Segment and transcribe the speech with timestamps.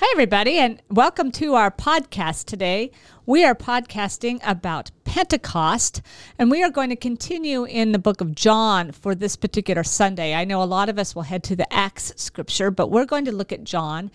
[0.00, 2.92] Hi, everybody, and welcome to our podcast today.
[3.26, 6.02] We are podcasting about Pentecost,
[6.38, 10.36] and we are going to continue in the book of John for this particular Sunday.
[10.36, 13.24] I know a lot of us will head to the Acts scripture, but we're going
[13.24, 14.12] to look at John.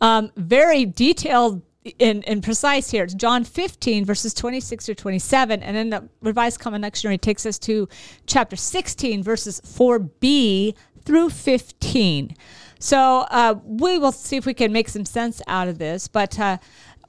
[0.00, 1.60] Um, very detailed
[2.00, 3.04] and, precise here.
[3.04, 5.62] It's John 15, verses 26 to 27.
[5.62, 7.90] And then the Revised Common Lectionary takes us to
[8.24, 12.34] chapter 16, verses 4b through 15.
[12.78, 16.08] So uh, we will see if we can make some sense out of this.
[16.08, 16.58] But uh,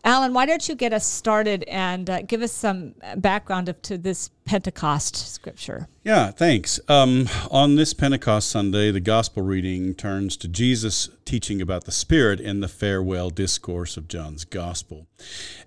[0.03, 3.97] Alan, why don't you get us started and uh, give us some background of, to
[3.97, 5.89] this Pentecost scripture?
[6.03, 6.79] Yeah, thanks.
[6.87, 12.39] Um, on this Pentecost Sunday, the gospel reading turns to Jesus teaching about the Spirit
[12.39, 15.07] in the farewell discourse of John's gospel.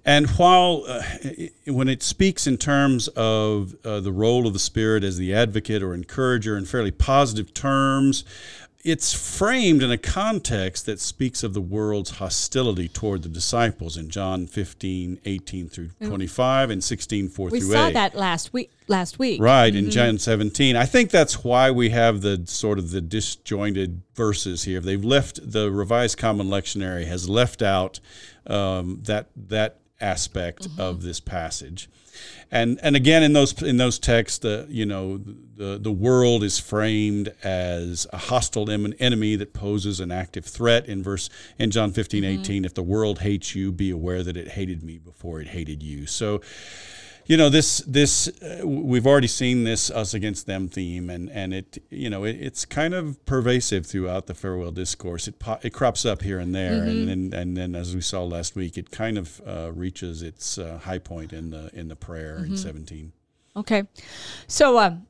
[0.07, 1.03] And while uh,
[1.67, 5.83] when it speaks in terms of uh, the role of the Spirit as the advocate
[5.83, 8.25] or encourager in fairly positive terms,
[8.83, 14.09] it's framed in a context that speaks of the world's hostility toward the disciples in
[14.09, 16.09] John 15, 18 through mm.
[16.09, 17.71] 25 and 16, 4 we through 8.
[17.71, 18.71] We saw that last week.
[18.89, 19.41] Last week.
[19.41, 19.87] Right, mm-hmm.
[19.87, 20.77] in John 17.
[20.77, 24.81] I think that's why we have the sort of the disjointed verses here.
[24.81, 28.01] They've left, the Revised Common Lectionary has left out
[28.47, 30.81] um, that, that aspect mm-hmm.
[30.81, 31.91] of this passage
[32.51, 36.59] and and again in those in those texts the you know the the world is
[36.59, 42.23] framed as a hostile enemy that poses an active threat in verse in John 15
[42.23, 42.41] mm-hmm.
[42.41, 45.83] 18 if the world hates you be aware that it hated me before it hated
[45.83, 46.41] you so
[47.31, 51.55] you know this this uh, we've already seen this us against them theme and and
[51.55, 55.71] it you know it, it's kind of pervasive throughout the farewell discourse it po- it
[55.71, 57.09] crops up here and there mm-hmm.
[57.09, 60.59] and then and then as we saw last week it kind of uh, reaches its
[60.59, 62.51] uh, high point in the in the prayer mm-hmm.
[62.51, 63.13] in 17
[63.55, 63.85] okay
[64.49, 65.07] so um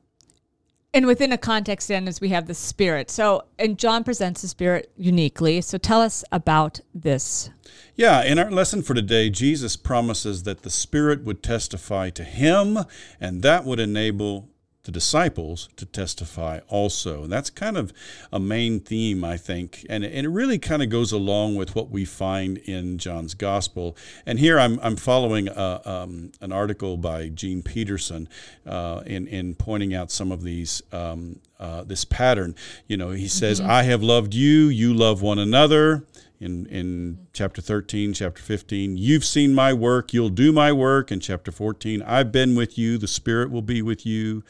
[0.93, 3.09] and within a context then as we have the spirit.
[3.09, 5.61] So and john presents the spirit uniquely.
[5.61, 7.49] So tell us about this.
[7.95, 12.79] Yeah in our lesson for today jesus promises that the spirit would testify to him
[13.19, 14.49] and that would enable
[14.83, 17.23] the disciples to testify also.
[17.23, 17.93] And that's kind of
[18.31, 19.85] a main theme, I think.
[19.89, 23.95] And, and it really kind of goes along with what we find in John's gospel.
[24.25, 28.27] And here I'm, I'm following a, um, an article by Gene Peterson
[28.65, 30.81] uh, in, in pointing out some of these.
[30.91, 32.55] Um, uh, this pattern,
[32.87, 33.69] you know, he says, mm-hmm.
[33.69, 36.07] "I have loved you; you love one another."
[36.39, 41.19] in in chapter 13 chapter 15 you've seen my work you'll do my work in
[41.19, 44.43] chapter 14 i've been with you the spirit will be with you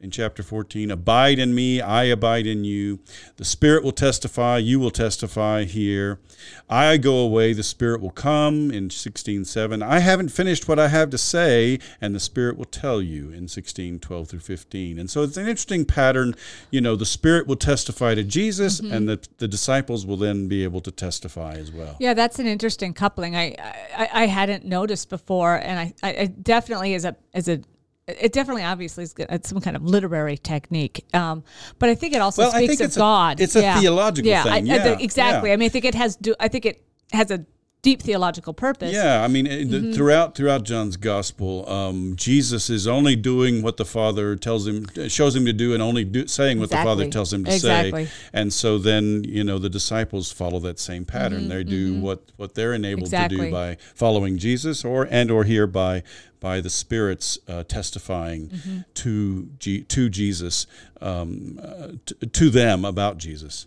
[0.00, 3.00] in chapter 14 abide in me i abide in you.
[3.36, 6.20] The spirit will testify you will testify here.
[6.68, 11.10] I go away the spirit will come in 16:7 i haven't finished what i have
[11.10, 15.36] to say and the spirit will tell you in 16:12 through 15 and so it's
[15.36, 16.34] an interesting pattern.
[16.70, 18.94] You know the spirit will testify to jesus mm-hmm.
[18.94, 21.96] and the, the disciples will then be able to testify as well.
[21.98, 23.34] Yeah that's an interesting coupling.
[23.36, 23.54] I
[23.96, 27.60] i, I hadn't noticed before and i i definitely as a as a
[28.08, 31.44] it definitely obviously is it's some kind of literary technique um,
[31.78, 33.80] but i think it also well, speaks of god a, it's a yeah.
[33.80, 35.54] theological yeah, thing I, yeah I, exactly yeah.
[35.54, 36.82] i mean i think it has do i think it
[37.12, 37.44] has a
[37.82, 38.92] deep theological purpose.
[38.92, 39.92] Yeah, I mean, mm-hmm.
[39.92, 45.36] throughout throughout John's gospel, um, Jesus is only doing what the Father tells him, shows
[45.36, 46.82] him to do, and only do, saying what exactly.
[46.82, 48.06] the Father tells him to exactly.
[48.06, 48.12] say.
[48.32, 51.42] And so then, you know, the disciples follow that same pattern.
[51.42, 51.48] Mm-hmm.
[51.48, 52.02] They do mm-hmm.
[52.02, 53.38] what what they're enabled exactly.
[53.38, 56.02] to do by following Jesus, or and or here by
[56.40, 58.78] by the Spirit's uh, testifying mm-hmm.
[58.94, 60.66] to G- to Jesus,
[61.00, 63.66] um, uh, t- to them about Jesus.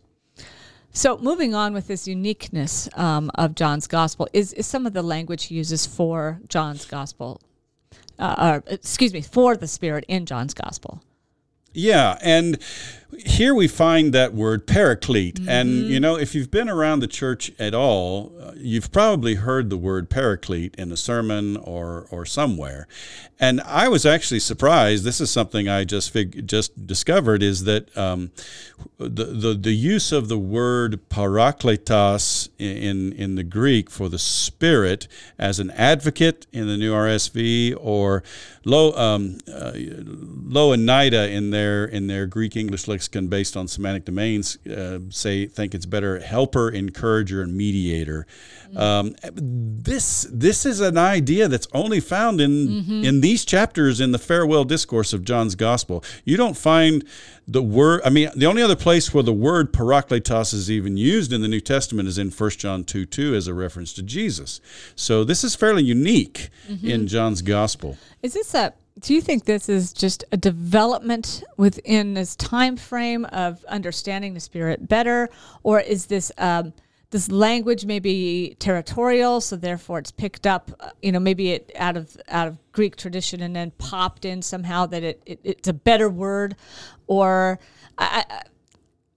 [0.94, 5.02] So, moving on with this uniqueness um, of John's gospel is, is some of the
[5.02, 7.40] language he uses for John's gospel,
[8.20, 11.02] uh, or excuse me, for the Spirit in John's gospel.
[11.73, 12.58] Yeah, and
[13.26, 15.35] here we find that word paraclete.
[15.35, 15.50] Mm-hmm.
[15.50, 19.70] And, you know, if you've been around the church at all, uh, you've probably heard
[19.70, 22.88] the word paraclete in a sermon or, or somewhere.
[23.40, 25.03] And I was actually surprised.
[25.03, 28.32] This is something I just fig- just discovered is that um,
[28.97, 35.08] the, the, the use of the word parakletos in, in the Greek for the Spirit
[35.38, 38.23] as an advocate in the New RSV or
[38.66, 43.67] Louw, um, uh, Louw and Nida in their in their Greek English lexicon based on
[43.67, 48.28] semantic domains uh, say think it's better helper, encourager, and mediator.
[48.78, 53.03] Um, this this is an idea that's only found in Mm-hmm.
[53.03, 56.03] in these chapters in the farewell discourse of John's gospel.
[56.26, 57.03] You don't find
[57.47, 58.02] the word.
[58.06, 61.47] I mean, the only other place where the word parakletos is even used in the
[61.47, 64.62] New Testament is in 1 John two two as a reference to Jesus.
[64.96, 66.88] So this is fairly unique Mm-hmm.
[66.90, 67.97] in John's gospel.
[68.22, 68.73] Is this a?
[69.00, 74.40] Do you think this is just a development within this time frame of understanding the
[74.40, 75.29] spirit better,
[75.64, 76.73] or is this um,
[77.11, 81.72] this language may be territorial, so therefore it's picked up, uh, you know, maybe it
[81.75, 85.67] out of out of Greek tradition and then popped in somehow that it, it it's
[85.67, 86.55] a better word,
[87.08, 87.59] or
[87.97, 88.43] I.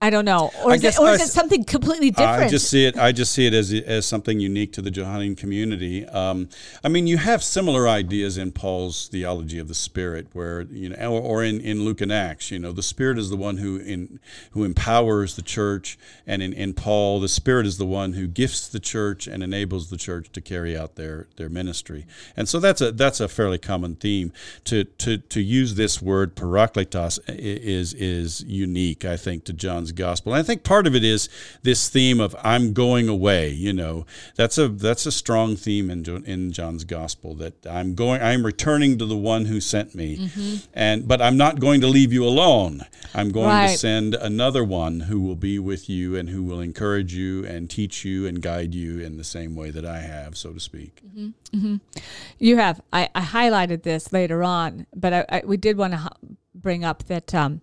[0.01, 2.43] I don't know, or, is, guess it, or is it something completely different?
[2.43, 2.97] I just see it.
[2.97, 6.05] I just see it as as something unique to the Johannine community.
[6.07, 6.49] Um,
[6.83, 10.97] I mean, you have similar ideas in Paul's theology of the Spirit, where you know,
[11.13, 12.51] or, or in, in Luke and Acts.
[12.51, 14.19] You know, the Spirit is the one who in
[14.51, 15.97] who empowers the church,
[16.27, 19.89] and in, in Paul, the Spirit is the one who gifts the church and enables
[19.89, 22.05] the church to carry out their their ministry.
[22.35, 24.33] And so that's a that's a fairly common theme.
[24.65, 29.53] To to to use this word parakletos is is unique, I think, to
[29.85, 30.33] John's gospel.
[30.33, 31.29] And I think part of it is
[31.61, 33.49] this theme of I'm going away.
[33.49, 34.05] You know,
[34.35, 38.97] that's a that's a strong theme in in John's gospel that I'm going I'm returning
[38.97, 40.55] to the one who sent me, Mm-hmm.
[40.73, 42.85] and but I'm not going to leave you alone.
[43.13, 43.71] I'm going Right.
[43.71, 47.69] to send another one who will be with you and who will encourage you and
[47.69, 51.01] teach you and guide you in the same way that I have, so to speak.
[52.39, 52.81] You have.
[52.91, 56.09] I, I highlighted this later on, but I, I, we did want to
[56.53, 57.61] bring up that um,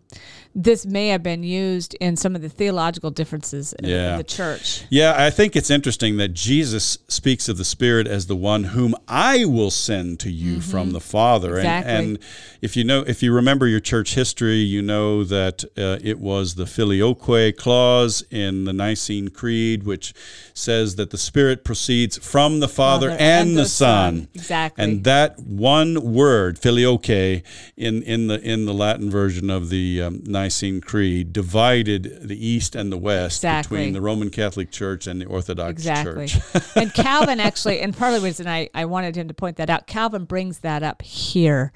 [0.54, 4.16] this may have been used in some of the theological differences in, Yeah.
[4.16, 4.82] the church.
[4.90, 8.94] Yeah, I think it's interesting that Jesus speaks of the Spirit as the one whom
[9.08, 11.56] I will send to you from the Father.
[11.56, 11.92] Exactly.
[11.92, 12.18] And, and
[12.60, 16.54] if you know, if you remember your church history, you know that uh, it was
[16.54, 20.12] the filioque clause in the Nicene Creed, which
[20.54, 24.28] says that the Spirit proceeds from the Father, and, the, Son.
[24.34, 24.84] Exactly.
[24.84, 27.42] And that one word, filioque,
[27.76, 32.74] in, in the in the Latin version of the um, Nicene Creed, divided the East
[32.74, 33.76] and the West Exactly.
[33.78, 36.26] between the Roman Catholic Church and the Orthodox Exactly.
[36.26, 36.42] Church.
[36.76, 39.70] and Calvin actually, and part of the reason I, I wanted him to point that
[39.70, 41.72] out, Calvin brings that up here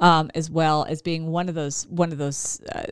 [0.00, 2.84] um, as well as being one of those one of those uh,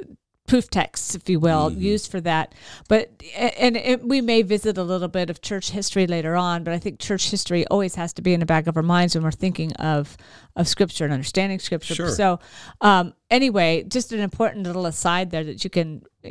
[0.49, 1.81] proof texts, if you will, Mm-hmm.
[1.81, 2.55] used for that.
[2.89, 6.75] But and it, we may visit a little bit of church history later on, but
[6.75, 9.23] I think church history always has to be in the back of our minds when
[9.23, 10.17] we're thinking of
[10.57, 11.95] of scripture and understanding scripture.
[11.95, 12.09] Sure.
[12.11, 12.41] So
[12.81, 16.31] um, anyway, just an important little aside there that you can uh,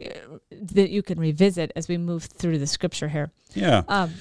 [0.52, 3.32] that you can revisit as we move through the scripture here.
[3.54, 3.84] Yeah.
[3.88, 4.14] Um,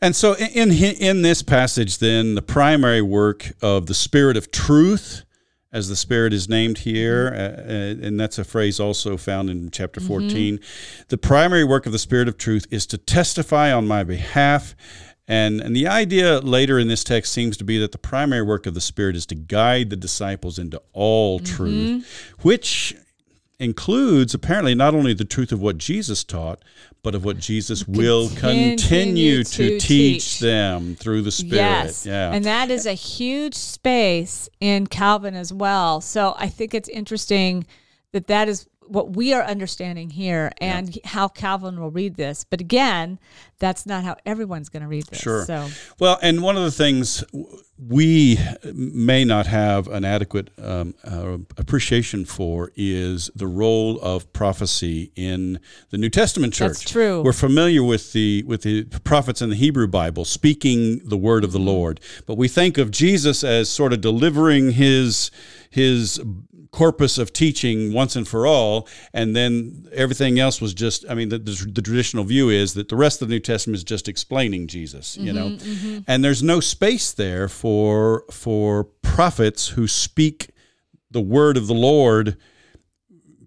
[0.00, 4.50] and so in, in in this passage, then the primary work of the Spirit of
[4.50, 5.24] Truth,
[5.74, 7.70] as the Spirit is named here, Mm-hmm.
[7.70, 10.58] uh, uh, and that's a phrase also found in chapter 14.
[11.08, 14.74] The primary work of the Spirit of Truth is to testify on my behalf.
[15.26, 18.66] And, and the idea later in this text seems to be that the primary work
[18.66, 21.56] of the Spirit is to guide the disciples into all Mm-hmm.
[21.56, 22.94] truth, which
[23.58, 26.62] includes apparently not only the truth of what Jesus taught,
[27.02, 30.38] but of what Jesus will Continue continue to, to teach, teach.
[30.40, 31.56] them through the Spirit.
[31.56, 32.06] Yes.
[32.06, 32.32] Yeah.
[32.32, 36.00] And that is a huge space in Calvin as well.
[36.00, 37.66] So I think it's interesting
[38.12, 42.44] that that is what we are understanding here and how Calvin will read this.
[42.44, 43.18] But again,
[43.58, 45.20] that's not how everyone's going to read this.
[45.20, 45.44] Sure.
[45.44, 47.24] So Well, and one of the things
[47.76, 48.38] we
[48.72, 55.58] may not have an adequate um, uh, appreciation for is the role of prophecy in
[55.90, 56.78] the New Testament church.
[56.78, 57.22] That's true.
[57.22, 61.52] We're familiar with the with the prophets in the Hebrew Bible speaking the word of
[61.52, 65.30] the Lord, but we think of Jesus as sort of delivering his
[65.74, 66.20] his
[66.70, 71.04] corpus of teaching once and for all, and then everything else was just.
[71.10, 73.76] I mean, the, the, the traditional view is that the rest of the New Testament
[73.76, 75.98] is just explaining Jesus, you mm-hmm, know, mm-hmm.
[76.06, 80.50] and there's no space there for for prophets who speak
[81.10, 82.36] the word of the Lord,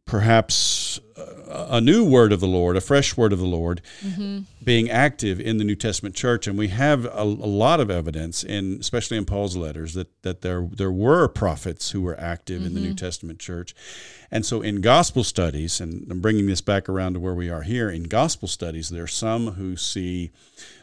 [0.06, 4.40] perhaps a, a new word of the Lord, a fresh word of the Lord, mm-hmm.
[4.64, 8.44] being active in the New Testament church, and we have a, a lot of evidence,
[8.44, 12.74] in especially in Paul's letters, that that there there were prophets who were active in
[12.74, 12.96] the New mm-hmm.
[12.96, 13.74] Testament church,
[14.30, 17.62] and so in gospel studies, and I'm bringing this back around to where we are
[17.62, 20.32] here in gospel studies, there are some who see,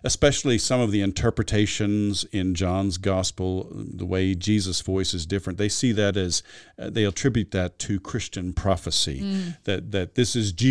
[0.02, 5.59] especially some of the interpretations in John's gospel, the way Jesus' voice is different.
[5.59, 6.42] They see that as
[6.78, 9.62] uh, they attribute that to Christian prophecy, mm.
[9.64, 10.63] that that this is Jesus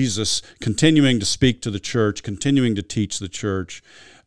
[0.59, 3.81] continuing to speak to the church, continuing to teach the church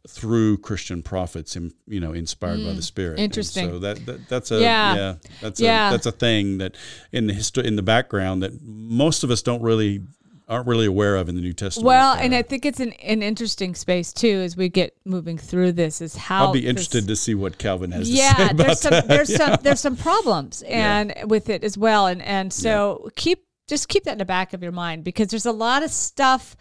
[0.08, 1.56] through Christian prophets,
[1.86, 3.18] you know, inspired by the Spirit.
[3.18, 3.70] And Mm, interesting.
[3.70, 4.94] so that, that that's a Yeah.
[4.94, 5.88] yeah, that's Yeah.
[5.88, 6.76] a that's a thing that
[7.12, 10.02] in the history in the background that most of us don't really
[10.48, 11.86] aren't really aware of in the New Testament.
[11.86, 15.72] Well, and I think it's an, an interesting space too as we get moving through
[15.72, 16.00] this.
[16.00, 18.56] Is how I'll be this- interested to see what Calvin has to say yeah, about
[18.66, 19.08] there's some that.
[19.08, 23.88] there's some there's some problems and with it as well, and and so keep just
[23.88, 26.56] keep that in the back of your mind because there's a lot of stuff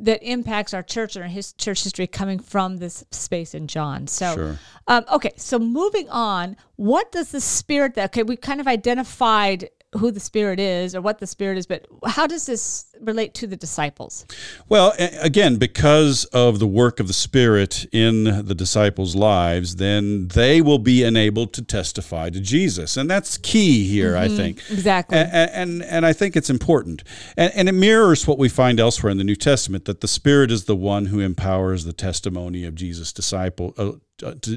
[0.00, 4.06] that impacts our church and our his, church history coming from this space in John.
[4.06, 4.58] So, Sure.
[4.86, 9.70] um, okay, so moving on, what does the Spirit that okay, we kind of identified
[9.96, 13.46] who the Spirit is or what the Spirit is, but how does this relate to
[13.46, 14.26] the disciples?
[14.68, 20.60] Well, again, because of the work of the Spirit in the disciples' lives, then they
[20.60, 24.58] will be enabled to testify to Jesus, and that's key here, I think.
[24.70, 25.16] Exactly.
[25.16, 27.02] A- a- And, and I think it's important,
[27.36, 30.50] and, and it mirrors what we find elsewhere in the New Testament that the Spirit
[30.50, 33.72] is the one who empowers the testimony of Jesus' disciple.
[33.78, 33.92] Uh,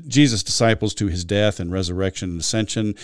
[0.07, 2.95] Jesus' disciples to his death and resurrection and ascension,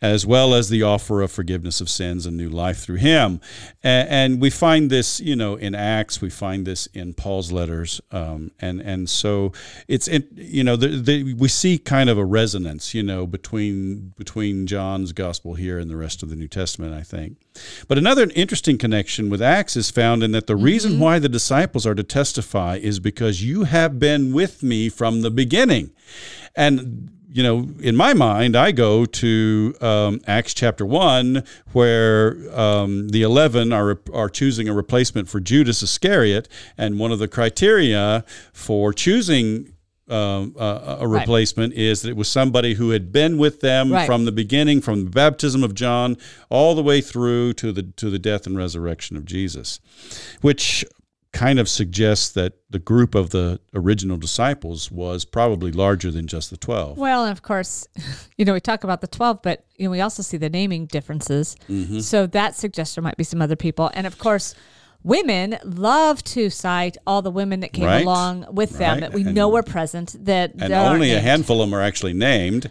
[0.00, 3.40] as well as the offer of forgiveness of sins and new life through him.
[3.82, 6.20] And, we find this, you know, in Acts.
[6.20, 9.52] We find this in Paul's letters, um, and and so
[9.88, 14.12] it's, it, you know, the, the, we see kind of a resonance, you know, between
[14.16, 16.94] between John's gospel here and the rest of the New Testament.
[16.94, 17.43] I think.
[17.86, 21.86] But another interesting connection with Acts is found in that the reason why the disciples
[21.86, 25.92] are to testify is because you have been with me from the beginning.
[26.56, 31.42] And you know, in my mind, I go to um, Acts chapter one,
[31.72, 37.18] where um, the eleven are are choosing a replacement for Judas Iscariot, and one of
[37.18, 39.73] the criteria for choosing
[40.08, 44.06] um, a, a replacement is that it was somebody who had been with them Right.
[44.06, 46.16] from the beginning, from the baptism of John,
[46.50, 49.80] all the way through to the to the death and resurrection of Jesus,
[50.42, 50.84] which
[51.32, 56.48] kind of suggests that the group of the original disciples was probably larger than just
[56.50, 56.96] the 12.
[56.96, 57.88] Well, and of course,
[58.38, 60.86] you know, we talk about the 12, but you know, we also see the naming
[60.86, 61.56] differences.
[61.68, 61.98] Mm-hmm.
[61.98, 63.90] So that suggests there might be some other people.
[63.94, 64.54] And of course,
[65.04, 68.02] women love to cite all the women that came Right.
[68.02, 71.60] along with them that we And- know were present that and aren't only a handful
[71.62, 72.70] of them are actually named.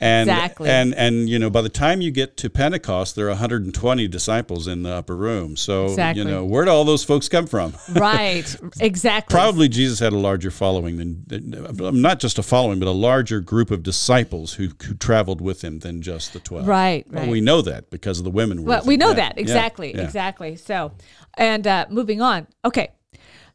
[0.00, 0.68] And, Exactly.
[0.68, 4.66] and and you know by the time you get to Pentecost there are 120 disciples
[4.66, 6.22] in the upper room so Exactly.
[6.24, 8.52] you know where do all those folks come from Right.
[8.80, 9.32] Exactly.
[9.32, 12.90] probably Jesus had a larger following than, than um, not just a following but a
[12.90, 17.22] larger group of disciples who, who traveled with him than just the 12 Right, well,
[17.22, 17.30] right.
[17.30, 20.00] we know that because of the women were Well, we know that exactly, yeah.
[20.02, 20.56] exactly.
[20.56, 20.92] So,
[21.34, 22.46] and uh, moving on.
[22.64, 22.90] Okay,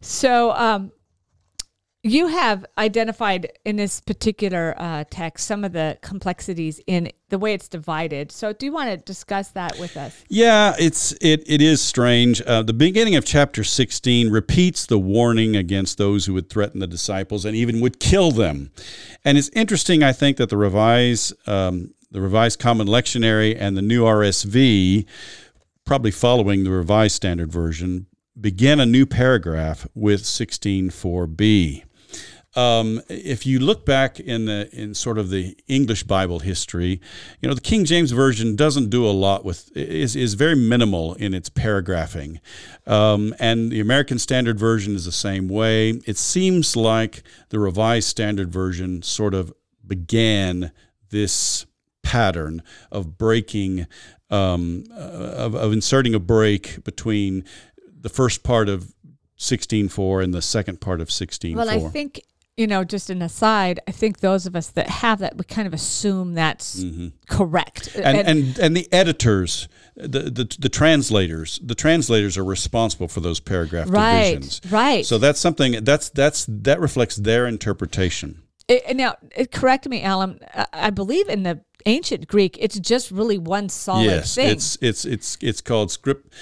[0.02, 0.92] so um,
[2.04, 7.54] you have identified in this particular uh, text some of the complexities in the way
[7.54, 8.32] it's divided.
[8.32, 10.24] So, do you want to discuss that with us?
[10.30, 12.42] Yeah, it's it it is strange.
[12.42, 16.88] Uh, the beginning of chapter sixteen repeats the warning against those who would threaten the
[16.88, 18.72] disciples and even would kill them.
[19.26, 23.82] And it's interesting, I think, that the revised um, the revised Common Lectionary and the
[23.82, 25.06] New RSV,
[25.88, 28.08] probably following the Revised Standard Version,
[28.40, 31.86] begin a new paragraph with sixteen four b.
[32.56, 37.00] Um, if you look back in the in sort of the English Bible history,
[37.42, 41.14] you know the King James version doesn't do a lot with is is very minimal
[41.14, 42.42] in its paragraphing,
[42.86, 45.92] um, and the American Standard Version is the same way.
[46.06, 49.54] It seems like the Revised Standard Version sort of
[49.86, 50.74] began
[51.12, 51.66] this
[52.04, 53.86] pattern of breaking
[54.30, 57.44] um, of, of inserting a break between
[58.00, 58.94] the first part of
[59.40, 61.56] 16.4 and the second part of 16.4.
[61.56, 62.22] Well, I think
[62.58, 65.68] you know, just an aside, I think those of us that have that, we kind
[65.68, 66.84] of assume that's
[67.30, 67.94] correct.
[67.94, 68.04] Mm-hmm.
[68.04, 73.40] and, and and the editors, the, the the translators, the translators are responsible for those
[73.40, 74.62] paragraph Right, divisions.
[74.72, 75.06] right.
[75.06, 78.42] So that's something that's that's that reflects their interpretation.
[78.68, 80.40] It, now, it, correct me, Alan.
[80.54, 84.50] I, I believe in the ancient Greek, it's just really one solid yes, thing.
[84.50, 86.34] it's it's it's it's called script.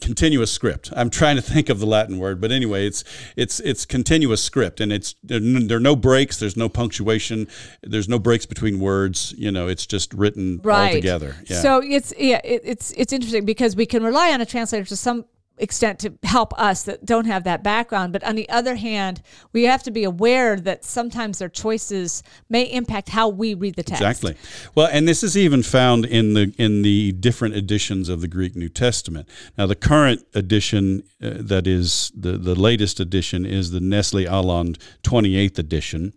[0.00, 3.04] continuous script i'm trying to think of the latin word but anyway it's
[3.36, 7.46] it's it's continuous script and it's there, are no breaks there's no punctuation
[7.82, 12.12] there's no breaks between words you know it's just written all together yeah So it's
[12.18, 15.26] yeah, it, it's it's interesting because we can rely on a translator to some
[15.58, 19.22] extent to help us that don't have that background, but on the other hand,
[19.52, 23.82] we have to be aware that sometimes their choices may impact how we read the
[23.82, 24.02] text.
[24.02, 24.36] Exactly.
[24.74, 28.54] Well, and this is even found in the in the different editions of the Greek
[28.54, 29.28] New Testament.
[29.56, 34.78] Now, the current edition, uh, that is the the latest edition, is the Nestle Aland
[35.02, 36.12] 28th edition.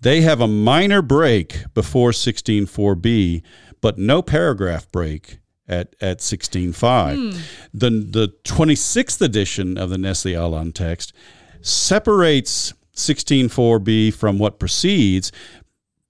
[0.00, 3.42] They have a minor break before 16:4b,
[3.80, 5.38] but no paragraph break.
[5.66, 7.32] At, at 16.5.
[7.32, 7.40] Hmm.
[7.72, 11.14] The, the 26th edition of the Nestle Aland text
[11.62, 15.32] separates 16.4b from what precedes,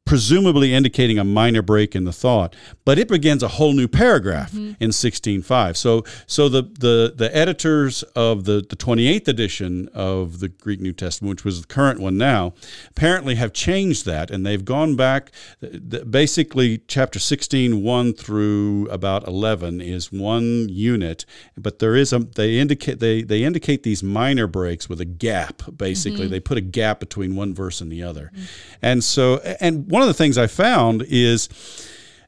[0.04, 4.52] presumably indicating a minor break in the thought, but it begins a whole new paragraph
[4.52, 4.72] mm-hmm.
[4.82, 5.76] in 16.5.
[5.76, 10.92] So, so the, the, the editors of the, the 28th edition of the Greek New
[10.92, 12.52] Testament, which was the current one now,
[12.90, 15.30] apparently have changed that and they've gone back.
[16.10, 21.24] Basically, chapter 16, 1 through about 11 is one unit,
[21.56, 25.62] but there is a, they indicate, they, they indicate these minor breaks with a gap,
[25.74, 26.24] basically.
[26.24, 26.30] Mm-hmm.
[26.30, 28.30] They put a gap between one verse and the other.
[28.34, 28.44] Mm-hmm.
[28.82, 31.48] And so, and one of the things I found is,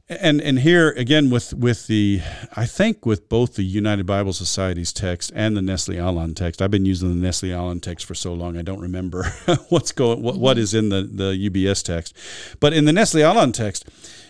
[0.09, 2.21] and and here again with with the
[2.55, 6.63] I think with both the United Bible Society's text and the Nestle Aland text.
[6.63, 9.25] I've been using the Nestle Aland text for so long I don't remember
[9.69, 12.17] what's going what, what is in the the UBS text.
[12.61, 13.85] But in the Nestle Aland text,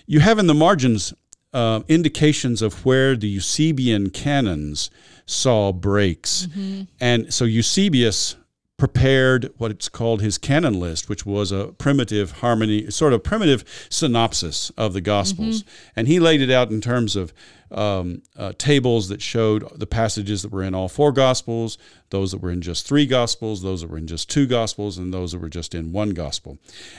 [0.07, 1.13] you have in the margins
[1.53, 4.89] uh, indications of where the Eusebian canons
[5.27, 6.47] saw breaks.
[6.47, 6.83] Mm-hmm.
[7.03, 8.37] And so Eusebius
[8.77, 13.65] prepared what it's called his canon list, which was a primitive harmony, sort of primitive
[13.89, 15.63] synopsis of the Gospels.
[15.63, 15.91] Mm-hmm.
[15.97, 17.33] And he laid it out in terms of
[17.71, 21.79] um, uh, tables that showed the passages that were in all four Gospels,
[22.11, 25.13] those that were in just three Gospels, those that were in just two Gospels, and
[25.13, 26.59] those that were just in one Gospel.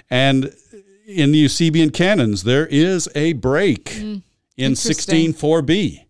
[0.09, 0.53] And
[1.05, 4.23] in the Eusebian canons, there is a break mm,
[4.57, 6.05] in 16.4b.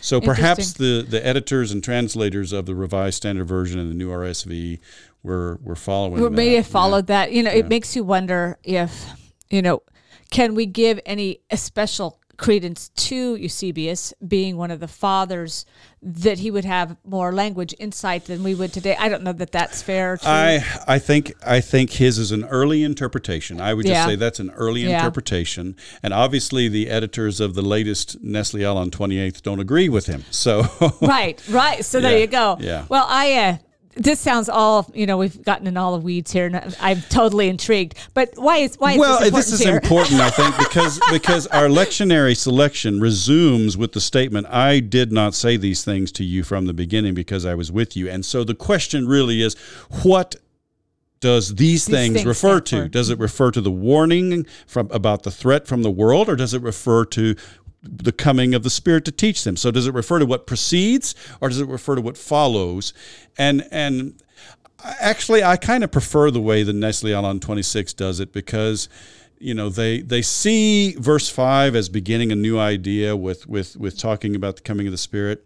[0.00, 4.08] So perhaps the, the editors and translators of the Revised Standard Version and the New
[4.08, 4.80] RSV
[5.22, 6.22] we're we're following.
[6.22, 7.24] We may have followed yeah.
[7.24, 7.32] that.
[7.32, 7.58] You know, yeah.
[7.58, 9.06] it makes you wonder if
[9.50, 9.82] you know,
[10.30, 15.66] can we give any special credence to Eusebius being one of the fathers
[16.00, 18.96] that he would have more language insight than we would today.
[18.98, 20.16] I don't know that that's fair.
[20.16, 20.26] To...
[20.26, 23.60] I I think I think his is an early interpretation.
[23.60, 24.06] I would just yeah.
[24.06, 24.96] say that's an early yeah.
[24.96, 30.24] interpretation, and obviously the editors of the latest Nestle Aland 28th don't agree with him.
[30.30, 30.64] So
[31.02, 31.84] right, right.
[31.84, 32.56] So there you go.
[32.58, 32.86] Yeah.
[32.88, 33.34] Well, I.
[33.34, 33.56] Uh,
[33.94, 37.48] this sounds all you know we've gotten in all the weeds here and i'm totally
[37.48, 39.76] intrigued but why is why is well this, this is here?
[39.76, 45.34] important i think because because our lectionary selection resumes with the statement i did not
[45.34, 48.44] say these things to you from the beginning because i was with you and so
[48.44, 49.56] the question really is
[50.02, 50.36] what
[51.20, 52.88] does these, these things, things, refer to?
[52.88, 56.54] Does it refer to the warning from about the threat from the world, or does
[56.54, 57.36] it refer to
[57.82, 59.56] the coming of the Spirit to teach them.
[59.56, 62.92] So does it refer to what precedes or does it refer to what follows?
[63.38, 64.20] And and
[65.00, 68.88] actually I kind of prefer the way the Nestle Aland 26 does it because
[69.38, 73.98] you know they they see verse 5 as beginning a new idea with with with
[73.98, 75.44] talking about the coming of the Spirit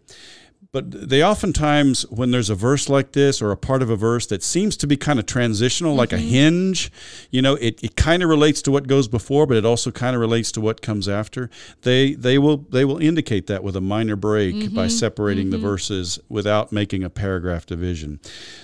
[0.75, 4.25] but they oftentimes when there's a verse like this or a part of a verse
[4.25, 5.99] that seems to be kind of transitional mm-hmm.
[5.99, 6.27] like a mm-hmm.
[6.27, 6.91] hinge
[7.31, 10.17] you know it, it kind of relates to what goes before but it also kind
[10.17, 11.49] of relates to what comes after
[11.83, 14.75] they they will they will indicate that with a minor break mm-hmm.
[14.75, 15.51] by separating mm-hmm.
[15.51, 18.19] the verses without making a paragraph division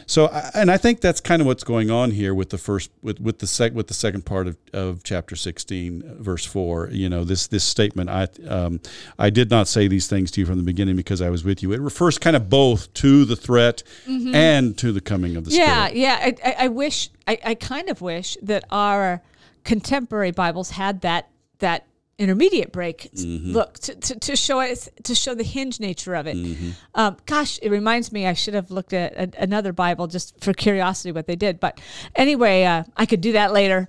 [0.05, 3.21] so and i think that's kind of what's going on here with the first with
[3.21, 7.23] with the sec with the second part of, of chapter 16 verse 4 you know
[7.23, 8.81] this this statement i um,
[9.17, 11.63] i did not say these things to you from the beginning because i was with
[11.63, 14.33] you it refers refers kind of both to the threat mm-hmm.
[14.33, 15.99] and to the coming of the yeah, Spirit.
[15.99, 16.37] Yeah, yeah.
[16.43, 19.21] I, I, wish, I, I kind of wish that our
[19.63, 21.85] contemporary Bibles had that that
[22.17, 23.51] intermediate break mm-hmm.
[23.51, 26.71] look to, to, to, show us to show the hinge nature of it mm-hmm.
[26.93, 30.53] um, gosh it reminds me i should have looked at a, another bible just for
[30.53, 31.81] curiosity what they did but
[32.15, 33.87] anyway uh, i could do that later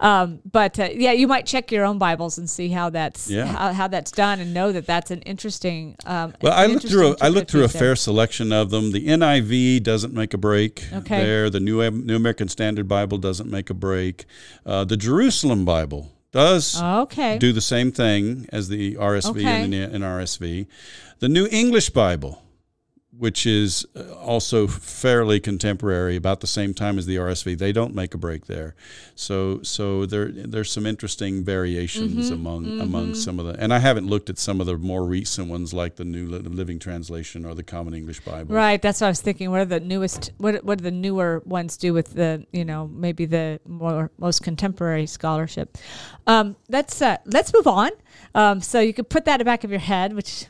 [0.00, 3.46] um, but uh, yeah, you might check your own Bibles and see how that's yeah.
[3.46, 5.96] how, how that's done, and know that that's an interesting.
[6.06, 8.92] Um, well, I looked through a, I looked through a fair selection of them.
[8.92, 11.22] The NIV doesn't make a break okay.
[11.22, 11.50] there.
[11.50, 14.26] The New New American Standard Bible doesn't make a break.
[14.64, 17.38] Uh, the Jerusalem Bible does okay.
[17.38, 19.62] do the same thing as the RSV okay.
[19.62, 20.66] and the NRSV.
[21.20, 22.42] The New English Bible
[23.18, 27.58] which is uh, also fairly contemporary, about the same time as the RSV.
[27.58, 28.74] They don't make a break there,
[29.14, 32.80] so so there there's some interesting variations mm-hmm, among mm-hmm.
[32.80, 33.60] among some of the.
[33.60, 36.78] And I haven't looked at some of the more recent ones like the New Living
[36.78, 38.54] Translation or the Common English Bible.
[38.54, 39.50] Right, that's what I was thinking.
[39.50, 40.32] What are the newest?
[40.38, 44.42] What what do the newer ones do with the you know maybe the more most
[44.42, 45.76] contemporary scholarship?
[46.26, 47.90] Um, let's uh, let's move on.
[48.34, 50.46] Um, so you could put that in the back of your head, which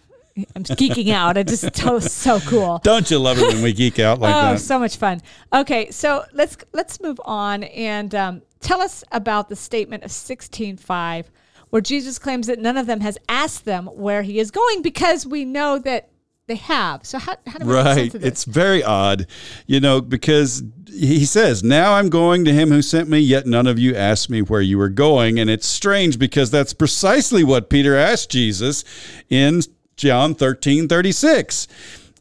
[0.55, 1.37] I'm geeking out.
[1.37, 2.81] It just so, so cool.
[2.85, 4.53] Don't you love it when we geek out like oh, that?
[4.55, 5.21] Oh, so much fun.
[5.53, 11.27] Okay, so let's let's move on and um, tell us about the statement of 16:5,
[11.71, 15.27] where Jesus claims that none of them has asked them where he is going because
[15.27, 16.11] we know that
[16.49, 17.05] they have.
[17.07, 18.15] So how, how do we right?
[18.15, 19.27] It's very odd,
[19.67, 23.67] you know, because he says, "Now I'm going to him who sent me, yet none
[23.67, 27.71] of you asked me where you were going." And it's strange because that's precisely what
[27.71, 28.83] Peter asked Jesus
[29.29, 29.61] in
[29.99, 31.69] John 13, 36.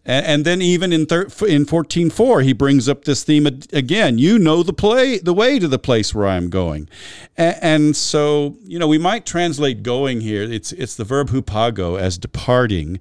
[0.08, 4.18] And, and then even in thir- in fourteen four, he brings up this theme again.
[4.18, 6.88] You know the play, the way to the place where I'm going,
[7.36, 10.44] and, and so you know we might translate "going" here.
[10.44, 13.00] It's it's the verb hupago as departing,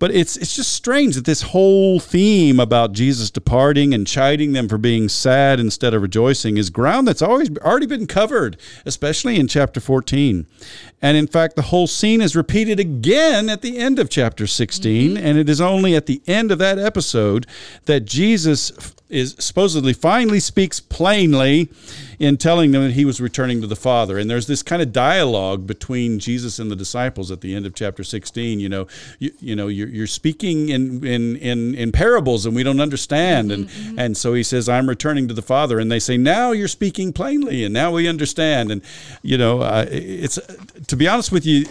[0.00, 4.68] but it's it's just strange that this whole theme about Jesus departing and chiding them
[4.68, 9.46] for being sad instead of rejoicing is ground that's always already been covered, especially in
[9.46, 10.46] chapter fourteen.
[11.00, 15.10] And in fact, the whole scene is repeated again at the end of chapter 16.
[15.10, 15.24] Mm-hmm.
[15.24, 17.46] And it is only at the end of that episode
[17.86, 21.68] that Jesus is supposedly finally speaks plainly
[22.18, 24.18] in telling them that he was returning to the Father.
[24.18, 27.74] And there's this kind of dialogue between Jesus and the disciples at the end of
[27.74, 28.60] chapter 16.
[28.60, 28.86] You know,
[29.18, 33.50] you, you know, you're, you're speaking in, in, in, in parables and we don't understand.
[33.50, 33.98] And, mm-hmm.
[33.98, 35.78] and so he says, I'm returning to the Father.
[35.78, 38.70] And they say, now you're speaking plainly and now we understand.
[38.70, 38.82] And,
[39.22, 40.38] you know, uh, it's,
[40.86, 41.66] to be honest with you,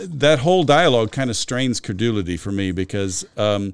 [0.00, 3.72] that whole dialogue kind of strains credulity for me because um,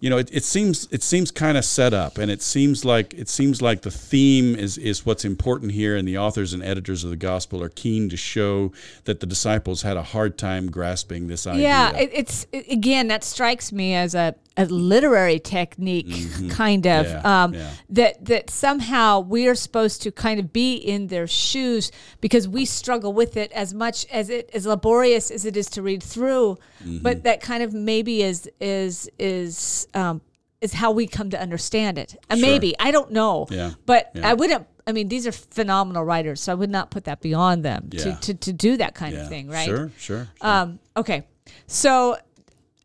[0.00, 3.14] you know it, it, seems it seems kind of set up and it seems like
[3.14, 7.04] it seems like the theme is is what's important here and the authors and editors
[7.04, 8.72] of the gospel are keen to show
[9.04, 11.62] that the disciples had a hard time grasping this idea.
[11.62, 14.34] yeah it, it's again that strikes me as a
[14.68, 16.48] a literary technique mm-hmm.
[16.48, 17.70] kind of yeah, um, yeah.
[17.88, 22.64] that that somehow we are supposed to kind of be in their shoes because we
[22.64, 26.56] struggle with it as much as it as laborious as it is to read through
[26.82, 26.98] mm-hmm.
[26.98, 30.20] but that kind of maybe is is is um,
[30.60, 32.48] is how we come to understand it and sure.
[32.48, 33.70] maybe i don't know yeah.
[33.86, 34.28] but yeah.
[34.28, 37.64] i wouldn't I mean, these are phenomenal writers, so I would not put that beyond
[37.64, 39.64] them to, to, to do that kind of thing, right?
[39.64, 40.24] Sure, sure.
[40.24, 40.28] sure.
[40.40, 41.28] Um, okay,
[41.66, 42.16] so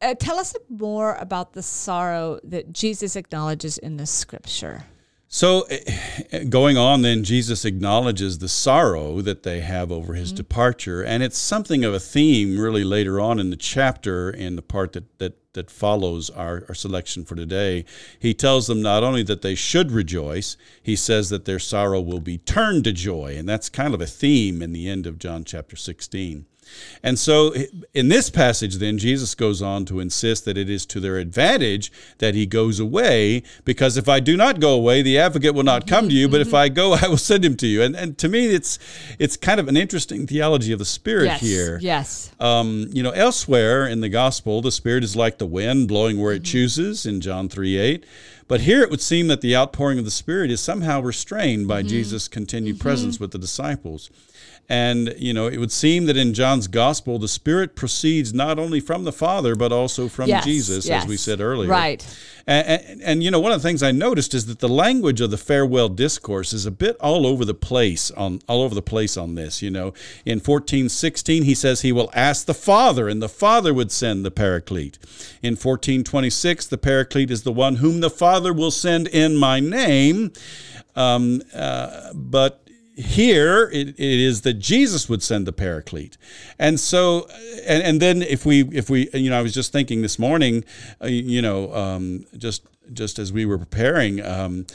[0.01, 4.85] uh, tell us more about the sorrow that Jesus acknowledges in the scripture.
[5.27, 10.37] So, eh, going on, then, Jesus acknowledges the sorrow that they have over his mm-hmm.
[10.37, 11.03] departure.
[11.03, 14.93] And it's something of a theme, really, later on in the chapter, in the part
[14.93, 17.83] that, that, that follows our, our selection for today.
[18.19, 22.21] He tells them not only that they should rejoice, he says that their sorrow will
[22.21, 23.35] be turned to joy.
[23.37, 26.45] And that's kind of a theme in the end of John chapter 16.
[27.03, 27.53] And so
[27.93, 31.91] in this passage, then, Jesus goes on to insist that it is to their advantage
[32.17, 35.87] that he goes away, because if I do not go away, the advocate will not
[35.87, 37.81] come to you, but if I go, I will send him to you.
[37.81, 38.79] And, and to me, it's,
[39.19, 41.79] it's kind of an interesting theology of the Spirit yes, here.
[41.81, 42.31] Yes.
[42.39, 46.33] Um, you know, elsewhere in the gospel, the Spirit is like the wind blowing where
[46.33, 46.51] it mm-hmm.
[46.51, 48.05] chooses in John 3 8.
[48.47, 51.79] But here it would seem that the outpouring of the Spirit is somehow restrained by
[51.79, 51.89] mm-hmm.
[51.89, 52.81] Jesus' continued mm-hmm.
[52.81, 54.09] presence with the disciples.
[54.67, 58.79] And, you know, it would seem that in John's gospel, the Spirit proceeds not only
[58.79, 61.03] from the Father, but also from yes, Jesus, yes.
[61.03, 61.69] as we said earlier.
[61.69, 62.03] Right.
[62.47, 65.21] And, and, and, you know, one of the things I noticed is that the language
[65.21, 68.81] of the farewell discourse is a bit all over the place on all over the
[68.81, 69.61] place on this.
[69.61, 69.93] You know,
[70.25, 74.25] in fourteen sixteen, he says he will ask the Father, and the Father would send
[74.25, 74.97] the Paraclete.
[75.41, 79.35] In fourteen twenty six, the Paraclete is the one whom the Father will send in
[79.35, 80.31] my name.
[80.95, 82.64] Um, uh, but
[82.95, 86.17] here it, it is that Jesus would send the paraclete.
[86.57, 87.27] And so,
[87.65, 90.63] and, and then if we, if we, you know, I was just thinking this morning,
[91.01, 94.65] uh, you know, um, just, just as we were preparing, um,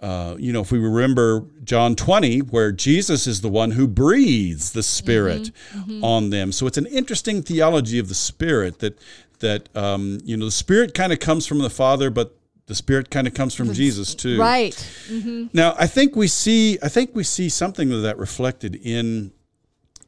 [0.00, 4.72] uh, you know, if we remember John 20, where Jesus is the one who breathes
[4.72, 6.04] the Spirit mm-hmm, mm-hmm.
[6.04, 6.52] on them.
[6.52, 8.98] So it's an interesting theology of the Spirit that,
[9.40, 12.34] that um, you know, the Spirit kind of comes from the Father, but
[12.66, 14.38] the spirit kind of comes from Jesus too.
[14.38, 14.74] Right.
[15.08, 15.46] Mm-hmm.
[15.52, 19.32] Now, I think we see I think we see something of that reflected in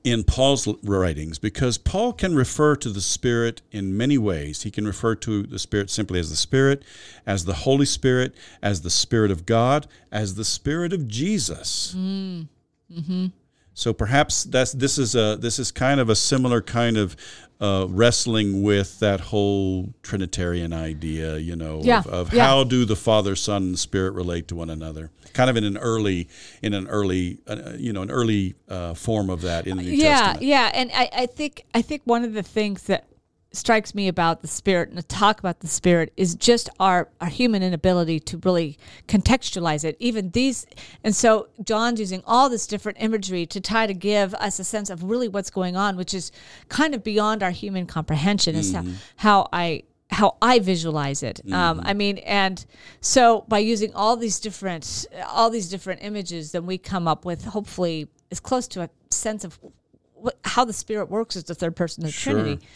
[0.05, 4.63] in Paul's writings because Paul can refer to the Spirit in many ways.
[4.63, 6.83] He can refer to the Spirit simply as the Spirit,
[7.25, 11.95] as the Holy Spirit, as the Spirit of God, as the Spirit of Jesus.
[11.97, 12.49] Mm.
[12.93, 13.27] Mm-hmm.
[13.75, 17.17] So perhaps that's this is a this is kind of a similar kind of
[17.63, 22.01] uh, wrestling with that whole Trinitarian idea, you know, yeah.
[22.01, 22.45] of, of yeah.
[22.45, 25.13] how do the Father, Son, and Spirit relate to one another?
[25.33, 26.29] Kind of in an early,
[26.61, 29.91] in an early, uh, you know, an early uh, form of that in the New
[29.93, 30.43] yeah, Testament.
[30.43, 33.07] Yeah, yeah, and I, I think I think one of the things that
[33.53, 37.29] strikes me about the spirit and to talk about the spirit is just our our
[37.29, 40.67] human inability to really contextualize it even these
[41.05, 44.91] and so john's using all this different imagery to try to give us a sense
[44.91, 46.33] of really what's going on which is
[46.69, 48.93] kind of beyond our human comprehension is mm-hmm.
[49.17, 51.41] how, how i how I visualize it.
[51.47, 51.55] Um, mm-hmm.
[51.55, 52.65] Um, I mean, and
[53.01, 57.45] so by using all these different all these different images, then we come up with
[57.45, 59.59] hopefully as close to a sense of
[60.45, 62.35] how the Spirit works as the third person of the sure.
[62.35, 62.67] Trinity.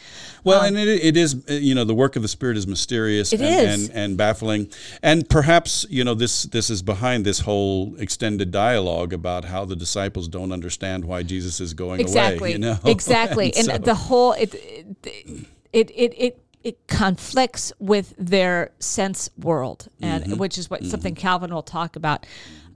[0.44, 2.66] Well, um, and it, it is, uh, you know, the work of the Spirit is
[2.66, 3.88] mysterious and, is.
[3.88, 4.70] and, and baffling.
[5.02, 9.76] And perhaps, you know, this this is behind this whole extended dialogue about how the
[9.76, 12.38] disciples don't understand why Jesus is going exactly.
[12.38, 12.52] away.
[12.52, 12.78] You know?
[12.84, 13.52] Exactly.
[13.56, 13.90] and, and so.
[13.90, 20.36] the whole it, it it it it conflicts with their sense world, and mm-hmm.
[20.36, 20.90] which is what mm-hmm.
[20.90, 22.26] something Calvin will talk about.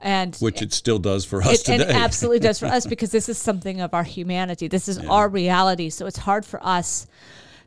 [0.02, 1.84] And Which it still does for us it, today.
[1.84, 4.68] it absolutely does for us because this is something of our humanity.
[4.68, 5.90] This is our reality.
[5.90, 7.06] So it's hard for us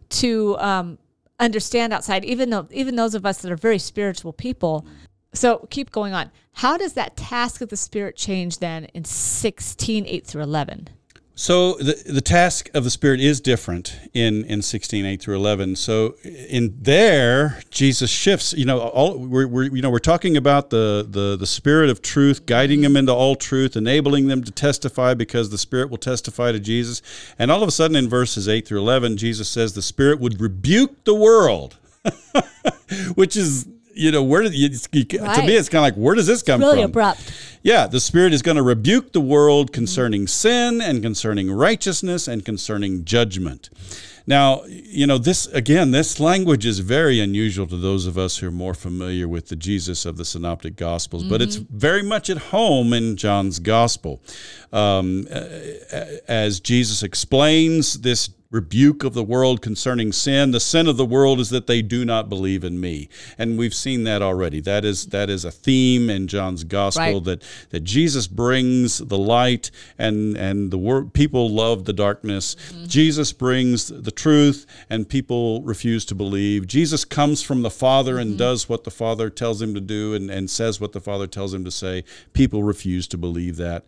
[0.09, 0.97] to um,
[1.39, 4.85] understand outside, even though even those of us that are very spiritual people.
[5.33, 6.31] So keep going on.
[6.53, 10.89] How does that task of the spirit change then in 16, 8 through 11?
[11.35, 15.75] So the the task of the Spirit is different in in sixteen eight through eleven.
[15.75, 18.53] So in there, Jesus shifts.
[18.53, 22.03] You know, all we're, we're you know we're talking about the the the Spirit of
[22.03, 26.51] truth guiding them into all truth, enabling them to testify because the Spirit will testify
[26.51, 27.01] to Jesus.
[27.39, 30.39] And all of a sudden, in verses eight through eleven, Jesus says the Spirit would
[30.39, 31.77] rebuke the world,
[33.15, 33.67] which is.
[33.93, 36.59] You know where did you, to me it's kind of like where does this come
[36.59, 36.69] from?
[36.69, 36.91] Really from?
[36.91, 37.33] abrupt.
[37.61, 42.43] Yeah, the Spirit is going to rebuke the world concerning sin and concerning righteousness and
[42.43, 43.69] concerning judgment.
[44.25, 48.47] Now, you know, this again, this language is very unusual to those of us who
[48.47, 52.37] are more familiar with the Jesus of the Synoptic Gospels, but it's very much at
[52.37, 54.21] home in John's Gospel.
[54.71, 55.27] Um,
[56.27, 60.51] as Jesus explains this rebuke of the world concerning sin.
[60.51, 63.09] The sin of the world is that they do not believe in me.
[63.35, 64.61] And we've seen that already.
[64.61, 67.23] That is that is a theme in John's gospel Right.
[67.23, 72.55] that that Jesus brings the light and and the word people love the darkness.
[72.55, 72.85] Mm-hmm.
[72.85, 76.67] Jesus brings the truth and people refuse to believe.
[76.67, 78.37] Jesus comes from the Father and mm-hmm.
[78.37, 81.53] does what the Father tells him to do and, and says what the Father tells
[81.53, 82.03] him to say.
[82.33, 83.83] People refuse to believe that.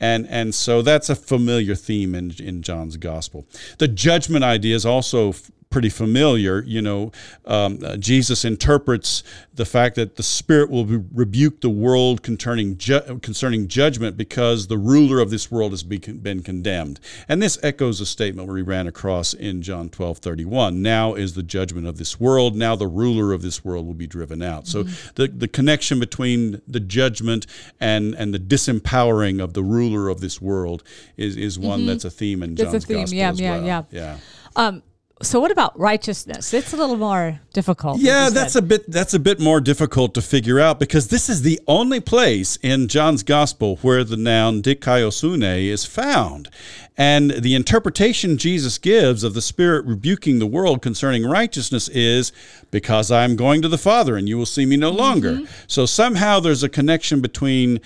[0.00, 3.46] And and so that's a familiar theme in in John's gospel.
[3.78, 5.34] The judgment idea is also
[5.74, 6.62] pretty familiar.
[6.62, 7.10] You know,
[7.46, 12.78] um, uh, Jesus interprets the fact that the Spirit will be, rebuke the world concerning
[12.78, 17.00] ju- concerning judgment because the ruler of this world has be, been condemned.
[17.28, 20.80] And this echoes a statement we ran across in John twelve thirty one.
[20.80, 22.54] Now is the judgment of this world.
[22.54, 24.68] Now the ruler of this world will be driven out.
[24.68, 24.84] So
[25.16, 27.48] the the connection between the judgment
[27.80, 30.84] and and the disempowering of the ruler of this world
[31.16, 33.00] is is one that's a theme in John's theme.
[33.00, 33.66] gospel Yeah, as yeah, well.
[33.66, 33.82] yeah.
[33.90, 34.16] yeah.
[34.54, 34.84] Um,
[35.22, 36.52] so what about righteousness?
[36.52, 38.00] It's a little more difficult.
[38.00, 41.42] Yeah, that's a bit that's a bit more difficult to figure out because this is
[41.42, 46.48] the only place in John's gospel where the noun dikaiosune is found.
[46.96, 52.32] And the interpretation Jesus gives of the Spirit rebuking the world concerning righteousness is
[52.70, 55.32] because I'm going to the Father and you will see me no longer.
[55.32, 55.44] Mm-hmm.
[55.68, 57.80] So somehow there's a connection between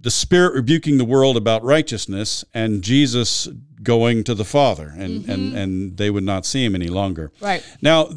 [0.00, 3.48] the Spirit rebuking the world about righteousness and Jesus
[3.82, 5.30] going to the Father, and, mm-hmm.
[5.30, 7.32] and, and they would not see him any longer.
[7.40, 7.64] Right.
[7.80, 8.10] Now,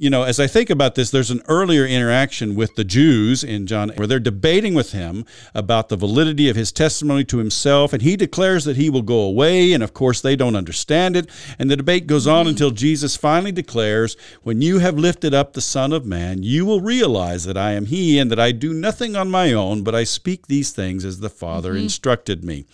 [0.00, 3.66] you know, as I think about this, there's an earlier interaction with the Jews in
[3.66, 5.24] John where they're debating with him
[5.56, 9.18] about the validity of his testimony to himself, and he declares that he will go
[9.18, 11.28] away, and of course they don't understand it.
[11.58, 12.50] And the debate goes on mm-hmm.
[12.50, 16.80] until Jesus finally declares, When you have lifted up the Son of Man, you will
[16.80, 20.04] realize that I am he, and that I do nothing on my own, but I
[20.04, 21.82] speak these things as the Father mm-hmm.
[21.82, 22.66] instructed me.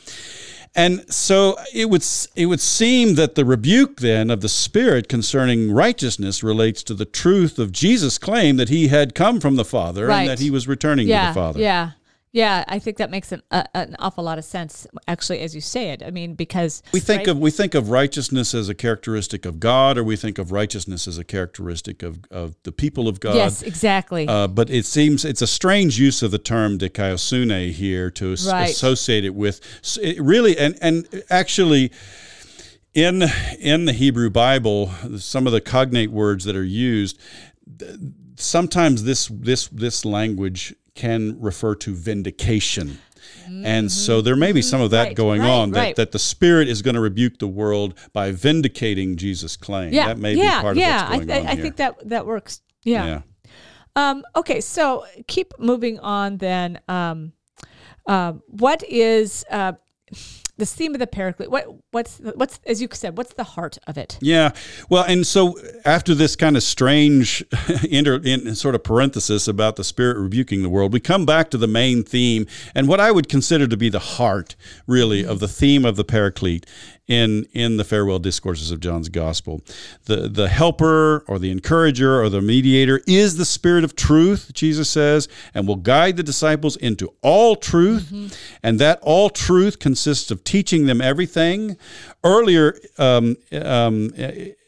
[0.76, 5.70] And so it would it would seem that the rebuke then of the Spirit concerning
[5.72, 10.06] righteousness relates to the truth of Jesus' claim that he had come from the Father
[10.06, 10.20] Right.
[10.20, 11.60] and that he was returning yeah, to the Father.
[11.60, 11.90] Yeah.
[12.35, 15.61] Yeah, I think that makes an, a, an awful lot of sense, actually, as you
[15.61, 16.03] say it.
[16.03, 17.29] I mean, because We think right?
[17.29, 21.07] of we think of righteousness as a characteristic of God, or we think of righteousness
[21.07, 23.37] as a characteristic of, of the people of God.
[23.37, 24.27] yes, exactly.
[24.27, 28.68] Uh, but it seems it's a strange use of the term dikaiosune here to Right.
[28.68, 29.61] associate it with
[30.03, 31.92] it really and and actually
[32.94, 33.23] in
[33.61, 37.16] in the Hebrew Bible some of the cognate words that are used
[38.37, 42.98] sometimes this this this language can refer to vindication.
[43.46, 45.09] And so there may be some of that Mm-hmm.
[45.09, 45.96] Right, going right, on that, right.
[45.96, 49.92] that the Spirit is going to rebuke the world by vindicating Jesus' claim.
[49.92, 51.04] yeah, that may yeah, be part yeah.
[51.04, 51.62] of what's going I, on I here.
[51.62, 52.62] think that that works.
[52.85, 53.04] Yeah.
[53.07, 53.20] yeah.
[53.96, 56.80] Um, okay, so keep moving on then.
[56.88, 57.33] Um,
[58.07, 59.72] uh, what is uh,
[60.57, 61.51] the theme of the Paraclete?
[61.51, 63.17] What what's what's as you said?
[63.17, 64.19] What's the heart of it?
[64.21, 64.53] Yeah.
[64.88, 67.45] Well, and so after this kind of strange
[67.90, 71.59] inter, in sort of parenthesis about the spirit rebuking the world, we come back to
[71.59, 75.38] the main theme and what I would consider to be the heart, really, of mm-hmm.
[75.38, 76.67] the theme of the Paraclete
[77.07, 79.62] in in the farewell discourses of John's Gospel.
[80.05, 84.88] The the helper or the encourager or the mediator is the spirit of truth, Jesus
[84.88, 88.11] says, and will guide the disciples into all truth.
[88.62, 91.77] And that all truth consists of teaching them everything.
[92.23, 94.11] Earlier, um, um,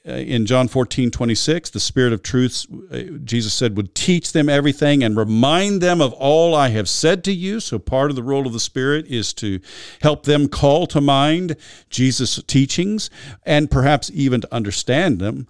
[0.06, 5.02] in John 14, 26, the Spirit of truth, uh, Jesus said, would teach them everything
[5.02, 7.58] and remind them of all I have said to you.
[7.58, 9.60] So part of the role of the Spirit is to
[10.02, 11.56] help them call to mind
[11.90, 13.10] Jesus' teachings
[13.44, 15.48] and perhaps even to understand them.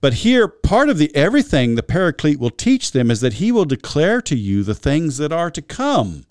[0.00, 3.64] But here, part of the everything the Paraclete will teach them is that he will
[3.64, 6.26] declare to you the things that are to come.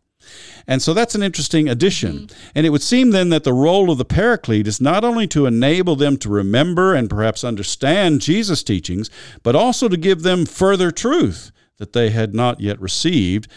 [0.67, 2.19] And so that's an interesting addition.
[2.19, 2.49] Mm-hmm.
[2.55, 5.45] And it would seem then that the role of the paraclete is not only to
[5.45, 9.09] enable them to remember and perhaps understand Jesus' teachings,
[9.43, 13.47] but also to give them further truth that they had not yet received,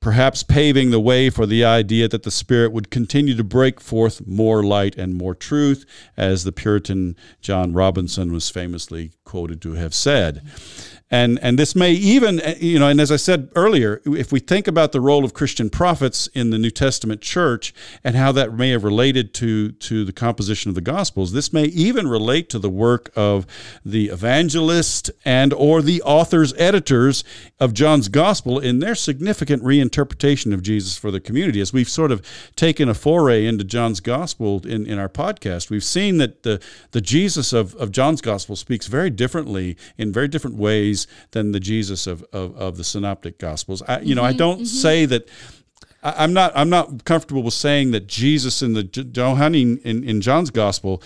[0.00, 4.26] perhaps paving the way for the idea that the Spirit would continue to break forth
[4.26, 9.94] more light and more truth, as the Puritan John Robinson was famously quoted to have
[9.94, 10.42] said.
[11.10, 14.40] And, and this may even, eh, you know, and as I said earlier, if we
[14.40, 18.54] think about the role of Christian prophets in the New Testament church and how that
[18.54, 22.58] may have related to, to the composition of the Gospels, this may even relate to
[22.58, 23.46] the work of
[23.84, 27.22] the evangelist and or the authors, editors
[27.60, 31.60] of John's Gospel in their significant reinterpretation of Jesus for the community.
[31.60, 35.84] As we've sort of taken a foray into John's Gospel in, in our podcast, we've
[35.84, 36.62] seen that the,
[36.92, 41.52] the Jesus of, of John's Gospel speaks very differently in very different ways ways than
[41.52, 43.82] the Jesus of, of, of the synoptic gospels.
[43.82, 44.64] I, you know, mm-hmm, I don't mm-hmm.
[44.64, 45.28] say that
[46.02, 50.20] I, am not I'm not comfortable with saying that Jesus in the Johannine in, in
[50.20, 51.02] John's gospel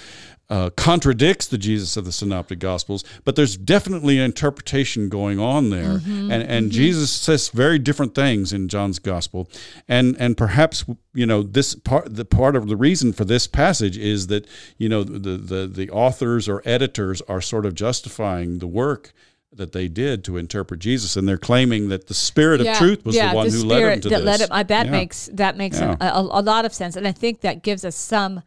[0.50, 5.68] uh, contradicts the Jesus of the Synoptic Gospels, but there's definitely an interpretation going on
[5.68, 6.70] there, mm-hmm, and and mm-hmm.
[6.70, 9.50] Jesus says very different things in John's Gospel,
[9.86, 13.98] and and perhaps you know this part the part of the reason for this passage
[13.98, 14.46] is that
[14.78, 19.12] you know the the the authors or editors are sort of justifying the work
[19.52, 23.04] that they did to interpret Jesus, and they're claiming that the Spirit yeah, of truth
[23.04, 24.24] was yeah, the one the who led them to that this.
[24.24, 24.92] Led him, uh, that yeah.
[24.92, 27.96] makes that makes a, a, a, lot of sense, and I think that gives us
[27.96, 28.42] some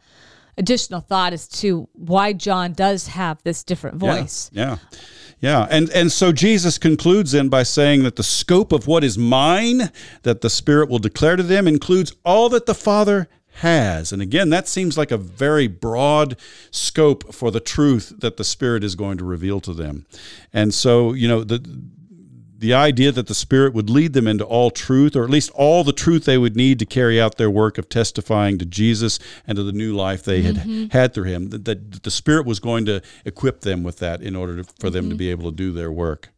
[0.56, 4.50] additional thought as to why John does have this different voice.
[4.52, 4.78] Yeah.
[5.40, 9.18] Yeah, and and so Jesus concludes then by saying that the scope of what is
[9.18, 9.90] mine
[10.22, 14.12] that the Spirit will declare to them includes all that the Father has.
[14.12, 16.36] And again, that seems like a very broad
[16.70, 20.06] scope for the truth that the Spirit is going to reveal to them.
[20.52, 21.64] And so, you know, the
[22.62, 25.82] the idea that the Spirit would lead them into all truth, or at least all
[25.82, 29.56] the truth they would need to carry out their work of testifying to Jesus and
[29.56, 30.86] to the new life they had mm-hmm.
[30.92, 34.36] had through Him, that, that, the Spirit was going to equip them with that in
[34.36, 35.10] order to, for them mm-hmm.
[35.10, 36.28] to be able to do their work.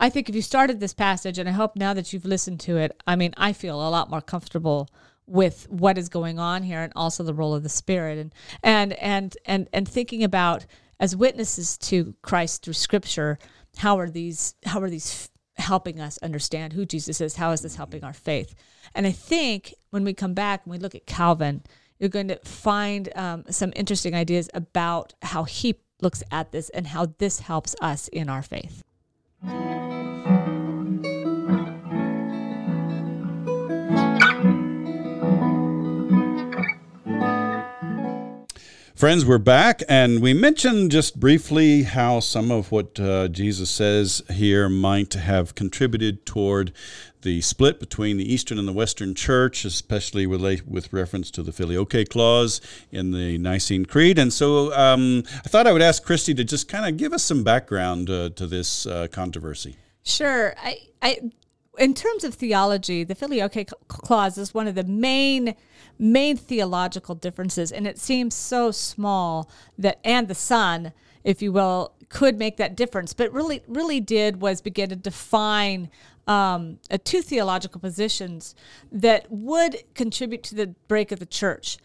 [0.00, 2.76] I think if you started this passage, and I hope now that you've listened to
[2.78, 4.88] it, I mean, I feel a lot more comfortable
[5.26, 8.18] with what is going on here and also the role of the spirit.
[8.18, 10.66] And and and and and thinking about
[11.00, 13.38] as witnesses to Christ through scripture
[13.78, 17.36] how are these how are these helping us understand who Jesus is?
[17.36, 18.54] How is this helping our faith?
[18.94, 21.62] And I think when we come back and we look at Calvin
[22.02, 26.88] you're going to find um, some interesting ideas about how he looks at this and
[26.88, 28.82] how this helps us in our faith.
[39.02, 44.22] Friends, we're back, and we mentioned just briefly how some of what uh, Jesus says
[44.30, 46.72] here might have contributed toward
[47.22, 51.50] the split between the Eastern and the Western Church, especially with, with reference to the
[51.50, 52.60] Filioque clause
[52.92, 54.20] in the Nicene Creed.
[54.20, 57.24] And so um, I thought I would ask Christy to just kind of give us
[57.24, 59.78] some background uh, to this uh, controversy.
[60.04, 60.54] Sure.
[60.62, 61.18] I, I,
[61.76, 65.56] in terms of theology, the Filioque clause is one of the main
[65.98, 70.92] main theological differences, and it seems so small that and the Son,
[71.24, 75.90] if you will, could make that difference, but really really did was begin to define
[76.26, 78.54] um, uh, two theological positions
[78.90, 81.78] that would contribute to the break of the church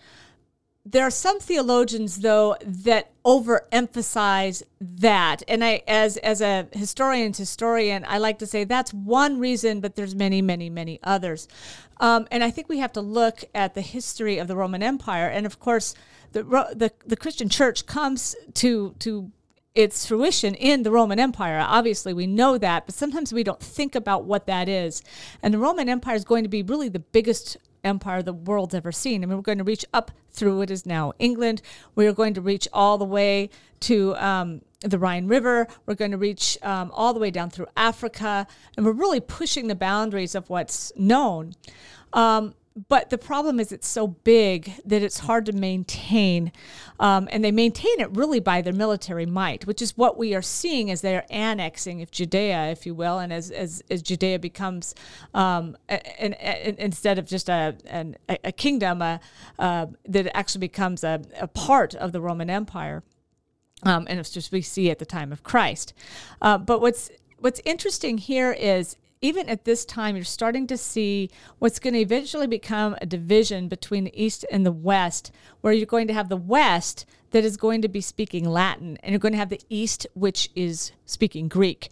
[0.92, 8.06] there are some theologians though that overemphasize that and i as as a historian's historian
[8.08, 11.48] i like to say that's one reason but there's many many many others
[12.00, 15.28] um, and i think we have to look at the history of the roman empire
[15.28, 15.94] and of course
[16.32, 16.44] the
[16.76, 19.32] the, the christian church comes to to
[19.76, 21.64] its fruition in the Roman Empire.
[21.64, 25.04] Obviously, we know that, but sometimes we don't think about what that is.
[25.44, 28.92] And the Roman Empire is going to be really the biggest empire the world's ever
[28.92, 29.24] seen.
[29.24, 31.62] I mean, we're going to reach up through what is now England.
[31.96, 33.50] We are going to reach all the way
[33.82, 35.68] to um, the Rhine River.
[35.86, 38.46] We're going to reach um, all the way down through Africa.
[38.76, 41.54] And we're really pushing the boundaries of what's known.
[42.14, 42.54] Um,
[42.88, 46.52] but the problem is it's so big that it's hard to maintain.
[47.00, 50.44] Um, and they maintain it really by their military might, which is what we are
[50.44, 54.94] seeing as they're annexing of Judea, if you will, and as, as, as Judea becomes,
[55.34, 59.18] um, an, an, instead of just a, an, a kingdom, uh,
[59.58, 63.02] uh, that actually becomes a, a part of the Roman Empire.
[63.84, 65.94] um, and it's just we see at the time of Christ.
[66.42, 67.10] Uh, but what's
[67.40, 72.00] what's interesting here is even at this time, you're starting to see what's going to
[72.00, 76.30] eventually become a division between the East and the West, where you're going to have
[76.30, 79.62] the West that is going to be speaking Latin, and you're going to have the
[79.70, 81.90] East, which is speaking Greek.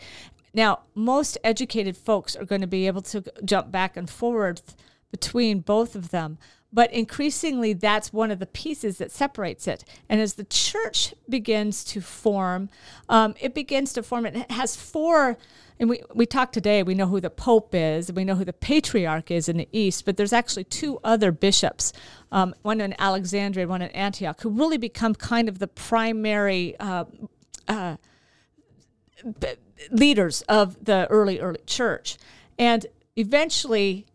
[0.53, 4.75] Now, most educated folks are going to be able to jump back and forth
[5.11, 6.37] between both of them.
[6.75, 9.85] But increasingly, that's one of the pieces that separates it.
[10.09, 12.69] And as the church begins to form,
[13.07, 15.37] um, it begins to form, it has four.
[15.79, 18.51] And we, we talked today, we know who the Pope is, we know who the
[18.51, 21.93] Patriarch is in the East, but there's actually two other bishops,
[22.33, 27.05] um, one in Alexandria, one in Antioch, who really become kind of the primary uh,
[27.69, 27.95] uh,
[29.91, 32.17] leaders of the early, early church.
[32.59, 34.07] And eventually,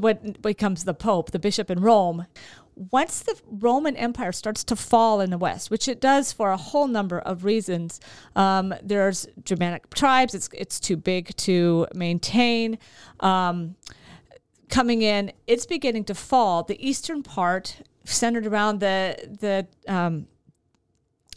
[0.00, 2.26] what becomes the Pope, the bishop in Rome,
[2.74, 6.56] once the Roman Empire starts to fall in the West, which it does for a
[6.56, 8.00] whole number of reasons,
[8.34, 10.34] um, there's Germanic tribes.
[10.34, 12.78] It's it's too big to maintain.
[13.20, 13.76] Um,
[14.68, 16.62] coming in, it's beginning to fall.
[16.62, 20.26] The eastern part, centered around the the um,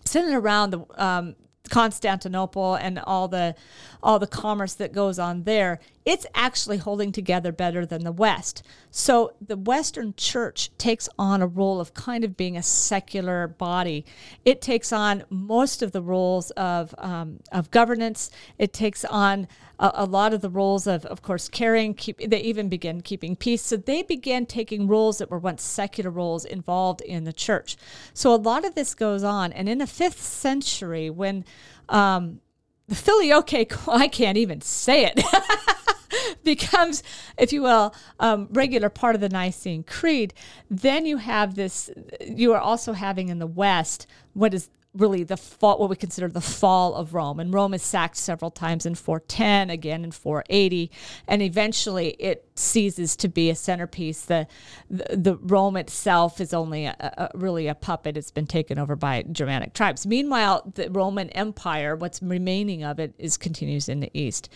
[0.05, 1.35] centered around the um,
[1.69, 3.55] Constantinople and all the
[4.03, 8.61] all the commerce that goes on there, it's actually holding together better than the West.
[8.91, 14.05] So the Western church takes on a role of kind of being a secular body.
[14.43, 18.29] It takes on most of the roles of um, of governance.
[18.59, 19.47] It takes on
[19.79, 21.93] a, a, lot of the roles of, of course, caring.
[21.93, 23.61] Keep, they even begin keeping peace.
[23.61, 27.77] So they began taking roles that were once secular roles involved in the church.
[28.13, 29.51] So a lot of this goes on.
[29.53, 31.45] And in the fifth century, when
[31.89, 32.41] um,
[32.87, 33.53] the filioque,
[33.87, 35.23] I can't even say it.
[36.43, 37.03] becomes,
[37.37, 40.33] if you will, um, regular part of the Nicene Creed,
[40.69, 41.89] then you have this,
[42.25, 46.27] you are also having in the West what is really the fall, what we consider
[46.27, 47.39] the fall of Rome.
[47.39, 50.91] And Rome is sacked several times in 410, again in 480,
[51.27, 54.21] and eventually it ceases to be a centerpiece.
[54.21, 54.47] The
[54.89, 58.17] the, the Rome itself is only a, a, really a puppet.
[58.17, 60.05] It's been taken over by Germanic tribes.
[60.05, 64.49] Meanwhile, the Roman Empire, what's remaining of it, is continues in the east.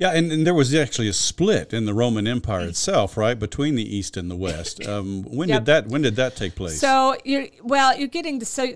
[0.00, 3.74] Yeah, and, and there was actually a split in the Roman Empire itself, right, between
[3.74, 4.80] the East and the West.
[4.90, 5.60] Um, when yep.
[5.60, 6.80] did that When did that take place?
[6.80, 8.74] So you're well, you're getting to so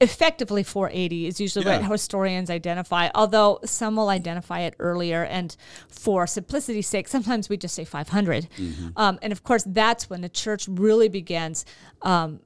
[0.00, 1.80] effectively 480 is usually yeah.
[1.80, 5.24] what historians identify, although some will identify it earlier.
[5.24, 5.54] And
[5.88, 8.48] for simplicity's sake, sometimes we just say 500.
[8.56, 8.88] Mm-hmm.
[8.96, 11.66] Um, and of course, that's when the church really begins
[12.02, 12.40] um,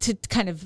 [0.00, 0.64] to kind of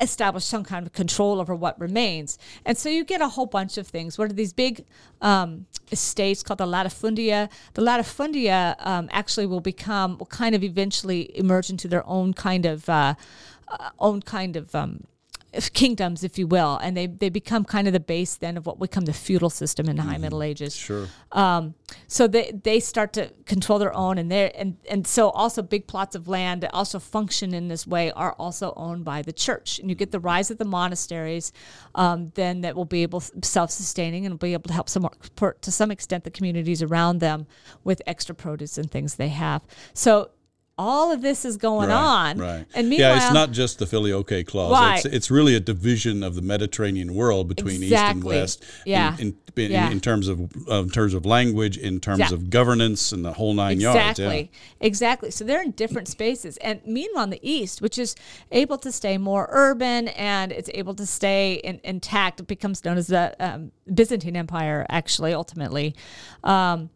[0.00, 2.38] establish some kind of control over what remains.
[2.66, 4.18] And so you get a whole bunch of things.
[4.18, 4.84] What are these big
[5.22, 7.50] um, estates called the latifundia?
[7.72, 12.66] The latifundia um, actually will become, will kind of eventually emerge into their own kind
[12.66, 13.14] of, uh,
[13.68, 15.04] uh, own kind of um,
[15.72, 18.78] kingdoms, if you will, and they they become kind of the base then of what
[18.78, 20.12] become the feudal system in the mm-hmm.
[20.12, 20.74] High Middle Ages.
[20.74, 21.08] Sure.
[21.30, 21.74] Um,
[22.06, 25.86] so they they start to control their own, and they and and so also big
[25.86, 29.78] plots of land that also function in this way are also owned by the church,
[29.78, 31.52] and you get the rise of the monasteries,
[31.94, 35.08] um, then that will be able self sustaining and will be able to help some
[35.60, 37.46] to some extent the communities around them
[37.84, 39.62] with extra produce and things they have.
[39.92, 40.30] So
[40.78, 42.38] all of this is going right, on.
[42.38, 42.66] Right.
[42.74, 44.72] And meanwhile, yeah, it's not just the filioque clause.
[44.72, 45.04] Right.
[45.04, 47.90] It's, it's really a division of the Mediterranean world between exactly.
[47.92, 48.64] East and West.
[48.86, 49.16] Yeah.
[49.18, 49.86] In, in, yeah.
[49.86, 52.36] in, in terms of uh, in terms of language, in terms exactly.
[52.36, 54.00] of governance, and the whole nine exactly.
[54.00, 54.18] yards.
[54.18, 54.50] Exactly.
[54.80, 54.86] Yeah.
[54.86, 55.30] Exactly.
[55.30, 56.56] So they're in different spaces.
[56.58, 58.16] And meanwhile, in the East, which is
[58.50, 62.96] able to stay more urban and it's able to stay in, intact, it becomes known
[62.96, 64.86] as the um, Byzantine Empire.
[64.88, 65.94] Actually, ultimately.
[66.42, 66.88] Um,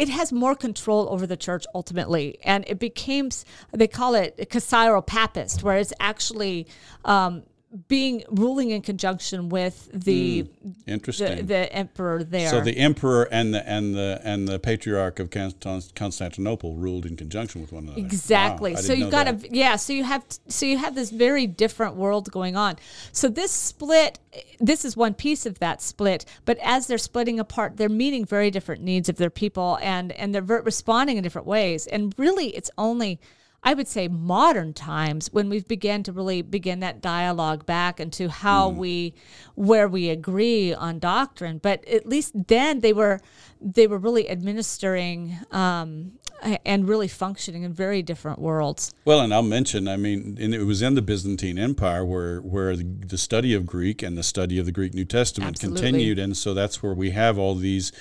[0.00, 2.38] it has more control over the church ultimately.
[2.42, 6.66] And it becomes, they call it Caesaro Papist, where it's actually
[7.04, 7.42] um,
[7.86, 12.50] being ruling in conjunction with the mm, interesting the, the, emperor there.
[12.50, 17.60] So the emperor and the and the and the patriarch of Constantinople ruled in conjunction
[17.60, 18.00] with one another.
[18.00, 18.74] Exactly.
[18.74, 19.76] Wow, so you got to yeah.
[19.76, 22.76] So you have so you have this very different world going on.
[23.12, 24.18] So this split,
[24.58, 26.24] this is one piece of that split.
[26.44, 30.34] But as they're splitting apart, they're meeting very different needs of their people, and and
[30.34, 31.86] they're responding in different ways.
[31.86, 33.20] And really, it's only
[33.62, 38.28] I would say modern times when we've begun to really begin that dialogue back into
[38.28, 38.76] how mm.
[38.76, 39.14] we
[39.54, 41.58] where we agree on doctrine.
[41.58, 43.20] But at least then they were
[43.60, 46.12] they were really administering um,
[46.64, 48.94] and really functioning in very different worlds.
[49.04, 52.76] Well, and I'll mention, I mean, and it was in the Byzantine Empire where where
[52.76, 55.82] the, the study of Greek and the study of the Greek New Testament Absolutely.
[55.82, 57.92] continued, and so that's where we have all these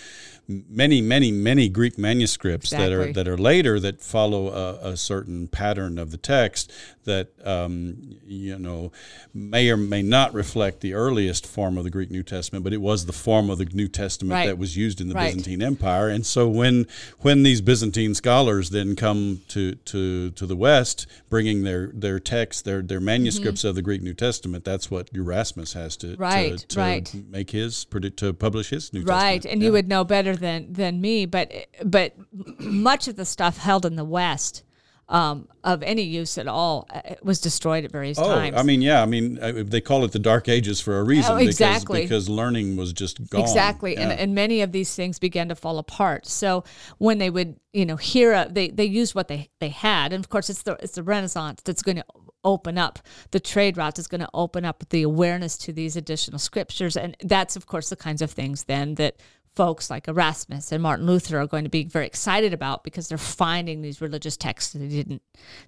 [0.50, 5.48] many, many, many Greek manuscripts that are that are later that follow a, a certain
[5.48, 6.72] pattern of the text
[7.06, 8.92] that um, you know
[9.34, 12.82] may or may not reflect the earliest form of the Greek New Testament, but it
[12.82, 14.48] was the form of the New Testament Right.
[14.48, 15.28] that was used in the Right.
[15.34, 16.10] Byzantine Empire.
[16.10, 16.86] And so when
[17.20, 22.62] when these Byzantine scholars then come to to, to the West, bringing their their texts,
[22.64, 26.22] their their manuscripts of the Greek New Testament, that's what Erasmus has to Mm-hmm.
[26.22, 27.14] Right, to, to right.
[27.30, 27.86] make his
[28.18, 29.54] to publish his New Right, Testament.
[29.54, 29.66] and Yeah.
[29.68, 31.52] you would know better than than me, but
[31.84, 32.14] but
[32.60, 34.64] much of the stuff held in the West
[35.10, 38.56] um, of any use at all uh, was destroyed at various Oh, times.
[38.56, 41.34] I mean, yeah, I mean, uh, they call it the Dark Ages for a reason.
[41.34, 42.02] Oh, exactly.
[42.02, 43.42] Because, because learning was just gone.
[43.42, 44.18] Exactly, and, Yeah.
[44.18, 46.28] and many of these things began to fall apart.
[46.28, 46.64] So
[47.00, 50.24] when they would, you know, hear a, they they used what they they had, and
[50.24, 52.06] of course it's the it's the Renaissance that's going to
[52.44, 53.00] open up
[53.32, 54.00] the trade routes.
[54.00, 57.90] Is going to open up the awareness to these additional scriptures, and that's of course
[57.90, 59.16] the kinds of things then that
[59.56, 63.18] folks like Erasmus and Martin Luther are going to be very excited about because they're
[63.18, 65.22] finding these religious texts that they didn't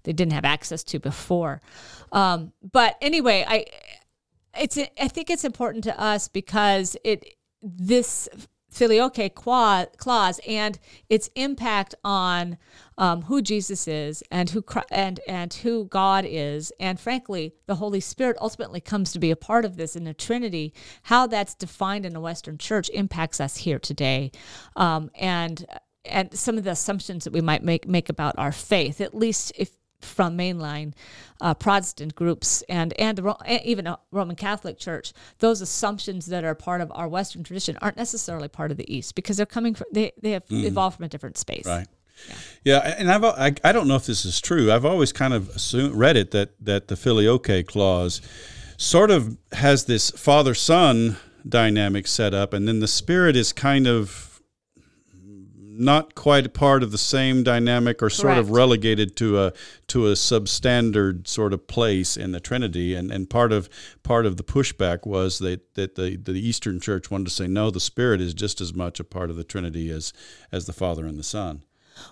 [0.04, 1.62] they didn't have access to before.
[2.12, 3.66] Um, but anyway, I
[4.58, 8.28] it's I think it's important to us because it this
[8.72, 12.58] filioque clause and its impact on
[12.98, 16.72] um, who Jesus is and who and and who God is.
[16.80, 20.14] And frankly the Holy Spirit ultimately comes to be a part of this in the
[20.14, 20.74] Trinity.
[21.04, 24.32] How that's defined in the Western Church impacts us here today.
[24.76, 25.66] Um, and
[26.06, 29.52] and some of the assumptions that we might make make about our faith at least
[29.56, 29.70] if
[30.06, 30.94] from mainline
[31.40, 36.28] uh, Protestant groups and and the Ro- and even a Roman Catholic Church, those assumptions
[36.28, 39.46] that are part of our Western tradition aren't necessarily part of the East because they're
[39.46, 41.66] coming from they they have evolved from a different space.
[41.66, 41.88] Right.
[42.64, 44.72] Yeah, and I've I, I don't know if this is true.
[44.72, 48.22] I've always kind of assumed, read it that that the filioque clause
[48.78, 53.88] sort of has this father son dynamic set up, and then the spirit is kind
[53.88, 54.31] of
[55.74, 59.54] not quite a part of the same dynamic or sort of relegated to a
[59.88, 62.94] to a substandard sort of place in the Trinity.
[62.94, 63.70] And and part of
[64.04, 67.72] part of the pushback was that that the the Eastern Church wanted to say no
[67.72, 70.14] the Spirit is just as much a part of the Trinity as
[70.52, 71.64] as the Father and the Son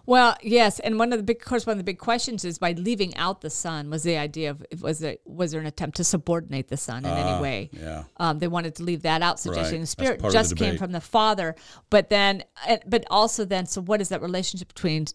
[0.06, 2.58] Well, yes, and one of the big, of course, one of the big questions is
[2.58, 5.98] by leaving out the sun was the idea of was there was there an attempt
[5.98, 7.70] to subordinate the sun in any way?
[7.74, 9.82] yeah Um, they wanted to leave that out, suggesting Right.
[9.82, 11.56] the Spirit of the just came from the Father.
[11.90, 15.06] But then, uh, but also then, so what is that relationship between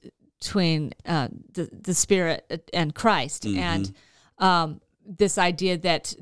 [0.41, 3.59] between uh, the the Spirit and Christ Mm-hmm.
[3.59, 3.93] and
[4.39, 6.14] um, this idea that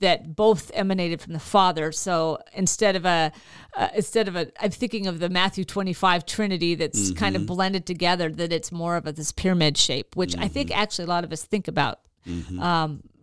[0.00, 1.90] that both emanated from the Father.
[1.92, 3.32] So instead of a
[3.76, 7.42] uh, instead of a, I'm thinking of the Matthew 25 Trinity that's kind Mm-hmm.
[7.42, 8.30] of blended together.
[8.30, 10.80] That it's more of a, this pyramid shape, which I think Mm-hmm.
[10.80, 12.00] actually a lot of us think about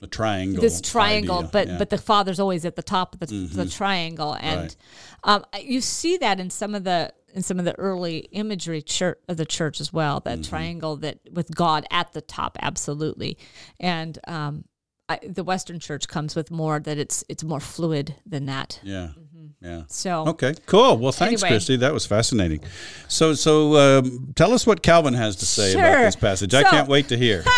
[0.01, 1.71] a triangle this triangle, idea, but yeah.
[1.73, 1.77] Mm-hmm.
[1.79, 4.75] but the father's always at the top of the, the triangle, and Right.
[5.23, 9.17] um, you see that in some of the in some of the early imagery church
[9.27, 10.19] of the church as well.
[10.21, 10.49] That Mm-hmm.
[10.49, 13.37] triangle that with God at the top, absolutely,
[13.79, 14.65] and um,
[15.13, 18.79] I, the Western church comes with more that it's it's more fluid than that.
[18.83, 19.65] yeah Mm-hmm.
[19.65, 20.97] yeah So Okay, cool.
[20.97, 21.55] Well, thanks, Anyway.
[21.55, 21.75] Christy.
[21.77, 22.61] That was fascinating.
[23.07, 26.53] So, so um, tell us what Calvin has to say about this passage.
[26.53, 27.43] I can't wait to hear.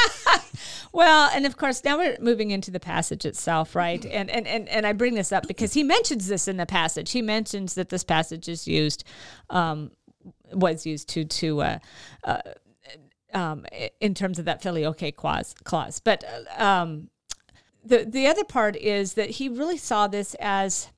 [0.96, 4.06] Well, and of course, now we're moving into the passage itself, right?
[4.06, 7.12] And and and, and I bring this up because he mentions this in the passage.
[7.12, 9.04] He mentions that this passage is used,
[9.50, 9.92] um,
[10.54, 11.62] was used to to.
[11.62, 11.80] Uh,
[12.24, 12.42] uh,
[13.34, 13.66] um,
[14.00, 16.24] in terms of that filioque clause, clause, but
[16.58, 17.10] uh, um,
[17.86, 20.90] the the other part is that he really saw this as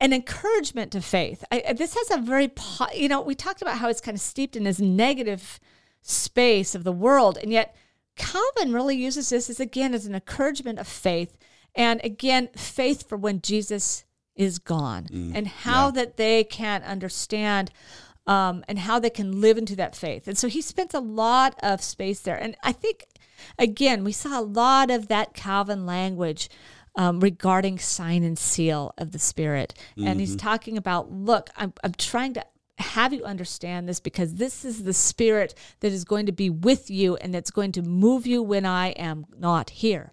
[0.00, 1.44] an encouragement to faith.
[1.52, 4.20] I, this has a very, po- you know, we talked about how it's kind of
[4.20, 5.60] steeped in this negative
[6.02, 7.76] space of the world, and yet
[8.16, 11.36] Calvin really uses this as again as an encouragement of faith,
[11.74, 17.70] and again faith for when Jesus is gone, and how that they can understand.
[18.24, 20.28] Um, and how they can live into that faith.
[20.28, 22.36] And so he spends a lot of space there.
[22.36, 23.04] And I think,
[23.58, 26.48] again, we saw a lot of that Calvin language
[26.94, 29.74] um, regarding sign and seal of the Spirit.
[29.96, 32.44] And he's talking about, look, I'm, I'm trying to
[32.78, 36.90] have you understand this because this is the Spirit that is going to be with
[36.90, 40.12] you and that's going to move you when I am not here.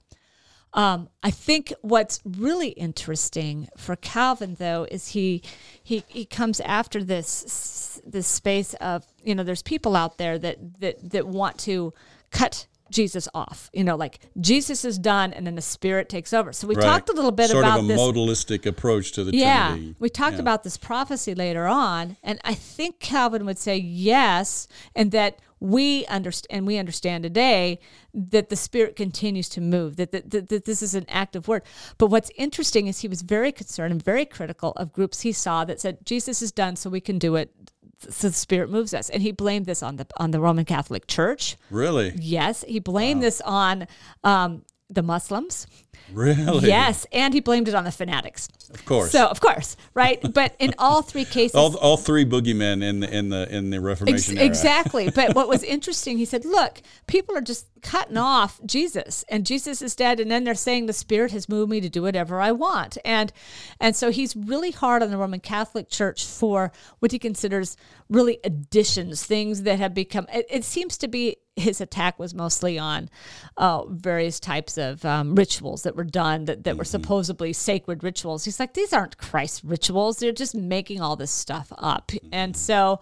[0.74, 5.42] Um, I think what's really interesting for Calvin, though, is he
[5.82, 10.80] he he comes after this this space of you know there's people out there that
[10.80, 11.92] that that want to
[12.30, 13.70] cut Jesus off.
[13.74, 16.52] You know, like Jesus is done, and then the Spirit takes over.
[16.54, 16.84] So we Right.
[16.86, 18.00] talked a little bit sort about of a this.
[18.00, 19.96] modalistic approach to the Yeah, Trinity.
[20.00, 20.42] we talked Yeah.
[20.42, 26.06] about this prophecy later on, and I think Calvin would say yes, and that we
[26.06, 27.80] understand, and we understand today
[28.14, 31.64] that the Spirit continues to move, that, that, that, that this is an active word.
[31.98, 35.66] But what's interesting is he was very concerned and very critical of groups he saw
[35.66, 37.54] that said Jesus is done, so we can do it.
[38.00, 41.08] So the Spirit moves us, and he blamed this on the on the Roman Catholic
[41.08, 41.58] Church.
[41.70, 42.14] Really?
[42.16, 43.88] Yes, he blamed this on
[44.24, 45.68] um, the Muslims.
[46.12, 46.68] Really?
[46.68, 48.50] Yes, and he blamed it on the fanatics.
[48.72, 49.12] Of course.
[49.12, 50.20] So of course, right?
[50.34, 53.82] But in all three cases, all, all three boogeymen in the in the in the
[53.82, 55.10] Reformation Ex- exactly.
[55.16, 59.82] but what was interesting, he said, look, people are just cutting off Jesus, and Jesus
[59.82, 62.52] is dead, and then they're saying the Spirit has moved me to do whatever I
[62.52, 63.32] want, and
[63.80, 67.78] and so he's really hard on the Roman Catholic Church for what he considers
[68.10, 70.28] really additions, things that have become.
[70.34, 73.10] It, it seems to be his attack was mostly on
[73.58, 78.46] uh, various types of um, rituals that were done that, that were supposedly sacred rituals.
[78.46, 80.20] He's like, these aren't Christ rituals.
[80.20, 82.12] They're just making all this stuff up.
[82.32, 83.00] And so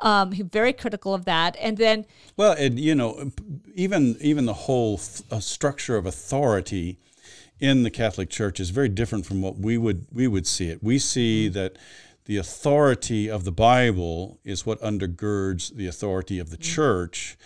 [0.00, 1.56] um, he's very critical of that.
[1.58, 2.04] And then,
[2.36, 3.32] Well, and you know,
[3.74, 6.98] even even the whole th- uh, structure of authority
[7.58, 10.82] in the Catholic Church is very different from what we would we would see it.
[10.82, 11.78] We see that
[12.26, 17.38] the authority of the Bible is what undergirds the authority of the church,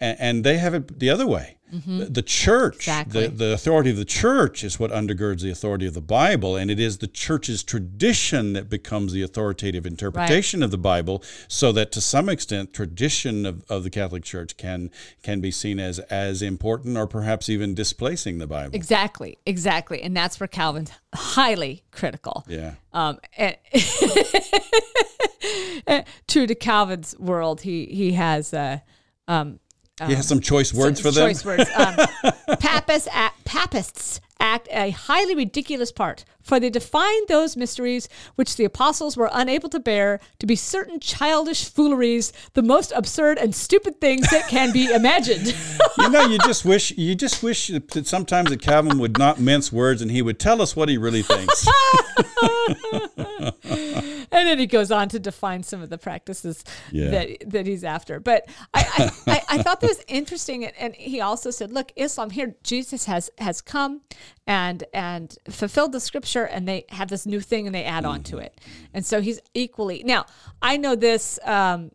[0.00, 1.54] and, and they have it the other way.
[1.70, 3.26] The, the church, Exactly.
[3.26, 6.70] the, the authority of the church is what undergirds the authority of the Bible, and
[6.70, 11.92] it is the church's tradition that becomes the authoritative interpretation of the Bible, so that
[11.92, 14.90] to some extent, tradition of, of the Catholic Church can
[15.22, 18.74] can be seen as as important, or perhaps even displacing the Bible.
[18.74, 20.00] exactly, exactly.
[20.00, 22.46] And that's where Calvin's highly critical.
[22.48, 22.76] Yeah.
[22.94, 23.58] Um, and
[26.26, 28.78] true to Calvin's world, he, he has, uh,
[29.26, 29.60] um,
[30.00, 31.28] uh, he has some choice words for them.
[31.28, 31.68] Choice words.
[31.76, 31.96] Um,
[32.58, 38.64] Papists, act, papists act a highly ridiculous part, for they define those mysteries which the
[38.64, 44.00] apostles were unable to bear to be certain childish fooleries, the most absurd and stupid
[44.00, 45.46] things that can be imagined.
[45.98, 49.72] you know, you just wish you just wish that sometimes that Calvin would not mince
[49.72, 51.66] words and he would tell us what he really thinks.
[54.32, 57.10] and then he goes on to define some of the practices Yeah.
[57.10, 58.20] that that he's after.
[58.20, 61.92] But I, I, I, I thought that was interesting, and, and he also said, "Look,
[61.96, 64.02] Islam here, Jesus has has come
[64.46, 68.22] and and fulfilled the scripture, and they have this new thing, and they add on
[68.24, 68.60] to it,
[68.94, 70.26] and so he's equally now.
[70.62, 71.90] I know this." Um,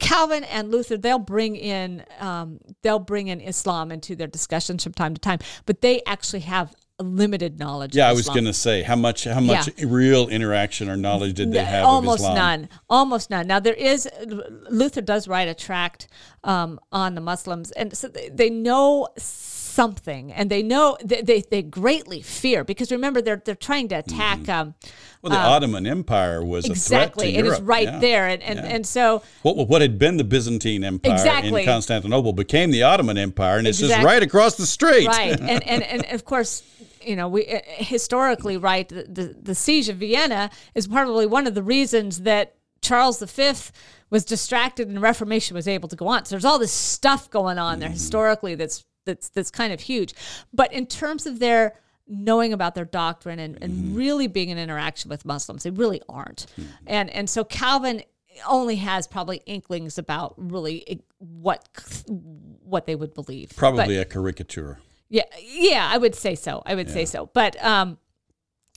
[0.00, 4.92] Calvin and Luther, they'll bring in um, they'll bring in Islam into their discussions from
[4.92, 7.94] time to time, but they actually have limited knowledge.
[7.96, 9.86] Yeah, I was going to say how much how much Yeah.
[9.88, 14.08] real interaction or knowledge did they have almost none almost none now there is
[14.70, 16.08] luther does write a tract
[16.44, 21.40] um, on the muslims and so they, they know something and they know they, they,
[21.42, 24.74] they greatly fear because remember they're they're trying to attack um,
[25.22, 27.58] Well, the Ottoman Empire was exactly a threat to and Europe.
[27.60, 27.98] it's right yeah.
[27.98, 28.64] there and and, Yeah.
[28.66, 31.62] and so What, what had been the Byzantine Empire Exactly.
[31.62, 35.06] in Constantinople became the Ottoman Empire, and it's just right across the street.
[35.06, 36.62] right and, and and of course
[37.02, 41.46] you know we uh, historically right the, the the siege of vienna is probably one
[41.46, 43.52] of the reasons that charles v
[44.10, 46.24] was distracted and the reformation was able to go on.
[46.24, 50.14] So there's all this stuff going on there historically that's that's that's kind of huge.
[50.52, 55.08] But in terms of their knowing about their doctrine and, and really being in interaction
[55.08, 56.46] with muslims they really aren't.
[56.86, 58.02] And and so calvin
[58.48, 61.68] only has probably inklings about really eh, what
[62.64, 63.50] what they would believe.
[63.50, 64.78] But- Probably a caricature.
[65.10, 66.62] Yeah, yeah, I would say so.
[66.64, 67.26] I would say so.
[67.34, 67.98] But um,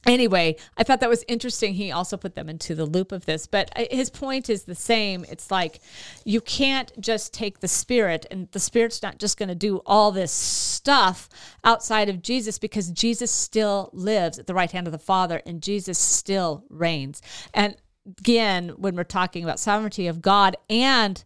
[0.06, 1.76] anyway, I thought that was interesting.
[1.76, 5.26] He also put them into the loop of this, but his point is the same.
[5.30, 5.80] It's like
[6.26, 10.12] you can't just take the spirit, and the spirit's not just going to do all
[10.12, 11.30] this stuff
[11.64, 15.62] outside of Jesus because Jesus still lives at the right hand of the Father, and
[15.62, 17.22] Jesus still reigns.
[17.54, 17.76] And
[18.20, 21.24] again, when we're talking about sovereignty of God and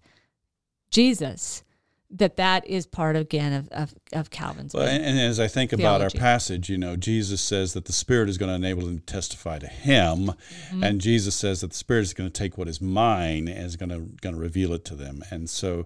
[0.92, 1.64] Jesus.
[2.10, 4.74] That that is part again of, of, of Calvin's.
[4.74, 7.92] Well, and, and as I think about our passage, you know, Jesus says that the
[7.92, 10.32] Spirit is going to enable them to testify to Him,
[10.68, 10.84] Mm-hmm.
[10.84, 13.76] and Jesus says that the Spirit is going to take what is mine and is
[13.76, 15.22] going to going to reveal it to them.
[15.32, 15.86] And so,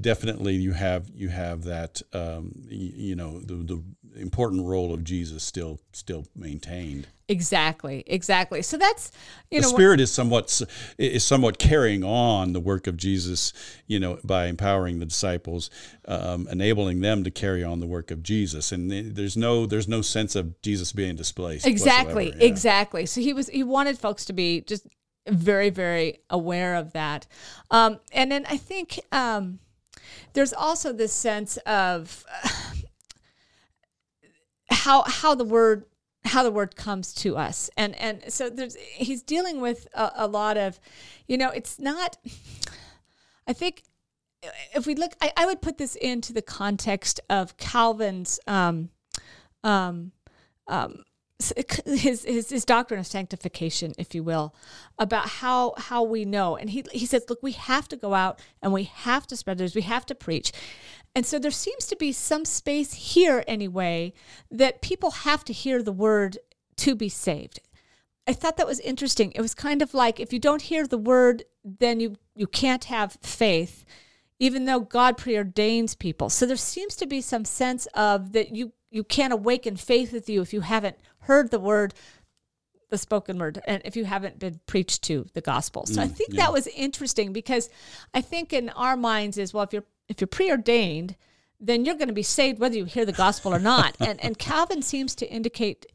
[0.00, 3.82] definitely, you have you have that, um, you, you know, the, the
[4.16, 7.06] important role of Jesus still still maintained.
[7.28, 8.60] Exactly, exactly.
[8.60, 9.12] So that's
[9.50, 10.60] you the know Spirit is somewhat
[10.98, 13.52] is somewhat carrying on the work of Jesus,
[13.86, 15.70] you know, by empowering the disciples,
[16.06, 18.72] um, enabling them to carry on the work of Jesus.
[18.72, 21.66] And there's no there's no sense of Jesus being displaced.
[21.66, 22.44] exactly, yeah.
[22.44, 23.06] exactly.
[23.06, 24.86] So he was he wanted folks to be just
[25.28, 27.28] very very aware of that,
[27.70, 29.60] um, and then I think um,
[30.32, 32.48] there's also this sense of uh,
[34.80, 35.84] how how the word
[36.24, 40.26] how the word comes to us and and so there's he's dealing with a, a
[40.26, 40.80] lot of
[41.26, 42.16] you know it's not
[43.46, 43.82] i think
[44.74, 48.90] if we look I, I would put this into the context of calvin's um
[49.62, 50.12] um
[50.66, 51.04] um
[51.86, 54.54] his, his his doctrine of sanctification, if you will,
[54.98, 56.56] about how how we know.
[56.56, 59.58] And he he says, look, we have to go out and we have to spread
[59.58, 60.52] news, we have to preach.
[61.14, 64.12] And so there seems to be some space here anyway
[64.50, 66.38] that people have to hear the word
[66.76, 67.60] to be saved.
[68.26, 69.32] I thought that was interesting.
[69.32, 72.84] It was kind of like if you don't hear the word, then you you can't
[72.84, 73.84] have faith,
[74.38, 76.30] even though God preordains people.
[76.30, 80.28] So there seems to be some sense of that you you can't awaken faith with
[80.28, 81.94] you if you haven't heard the word
[82.90, 86.08] the spoken word and if you haven't been preached to the gospel so mm, i
[86.08, 86.42] think yeah.
[86.42, 87.70] that was interesting because
[88.14, 91.16] i think in our minds is well if you're if you're preordained
[91.60, 93.96] then you're going to be saved whether you hear the gospel or not.
[94.00, 95.86] And and calvin seems to indicate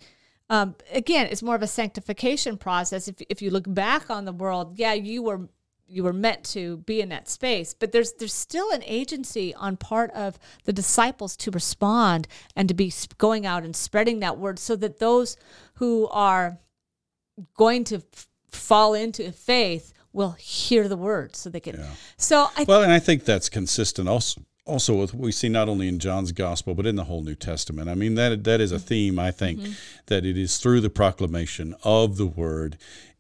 [0.50, 3.08] um, again it's more of a sanctification process.
[3.08, 5.50] If, if you look back on the world yeah you were
[5.88, 9.78] you were meant to be in that space but there's there's still an agency on
[9.78, 14.58] part of the disciples to respond and to be going out and spreading that word
[14.58, 15.38] so that those
[15.76, 16.60] who are
[17.56, 21.92] going to f- fall into faith will hear the word so they can yeah.
[22.18, 25.88] so I well and i think that's consistent also also with we see not only
[25.88, 27.88] in John's gospel but in the whole New Testament.
[27.88, 29.74] I mean that that is a theme I think mm-hmm.
[30.08, 32.78] that it is through the proclamation of the word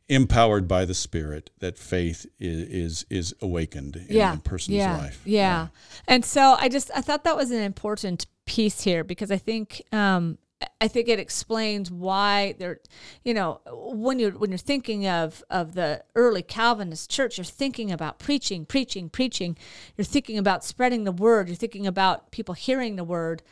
[0.08, 4.36] empowered by the Spirit that faith is is, is awakened in yeah.
[4.36, 4.98] a person's yeah.
[4.98, 5.22] life.
[5.26, 5.40] Yeah.
[5.40, 5.68] yeah.
[6.08, 9.82] And so I just I thought that was an important piece here because I think
[9.92, 10.38] um,
[10.80, 12.80] I think it explains why they're,
[13.24, 17.92] you know, when you're when you're thinking of of the early Calvinist church, you're thinking
[17.92, 19.58] about preaching, preaching, preaching.
[19.98, 21.48] You're thinking about spreading the word.
[21.48, 23.44] You're thinking about people hearing the word.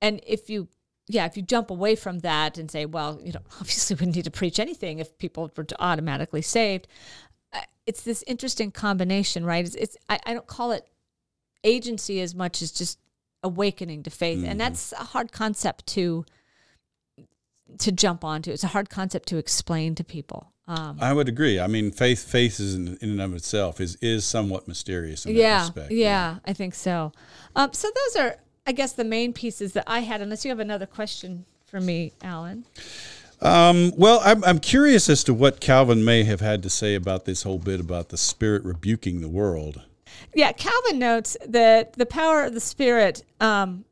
[0.00, 0.68] And if you
[1.08, 4.24] yeah, if you jump away from that and say, well, you know, obviously we need
[4.24, 6.88] to preach anything if people were automatically saved,
[7.86, 9.64] it's this interesting combination, right?
[9.64, 10.86] It's, it's I, I, don't call it
[11.62, 12.98] agency as much as just
[13.42, 14.48] awakening to faith, mm-hmm.
[14.48, 16.24] and that's a hard concept to
[17.78, 18.50] to jump onto.
[18.50, 20.52] It's a hard concept to explain to people.
[20.68, 21.60] Um, I would agree.
[21.60, 25.36] I mean, faith, faith is in, in and of itself is is somewhat mysterious in
[25.36, 25.92] yeah, that respect.
[25.92, 27.12] Yeah, yeah, I think so.
[27.54, 28.36] Um, so those are
[28.66, 32.12] I guess the main pieces that I had, unless you have another question for me,
[32.20, 32.64] Alan.
[33.40, 37.26] Um, well, I'm, I'm curious as to what Calvin may have had to say about
[37.26, 39.82] this whole bit about the Spirit rebuking the world.
[40.34, 43.84] Yeah, Calvin notes that the power of the Spirit um,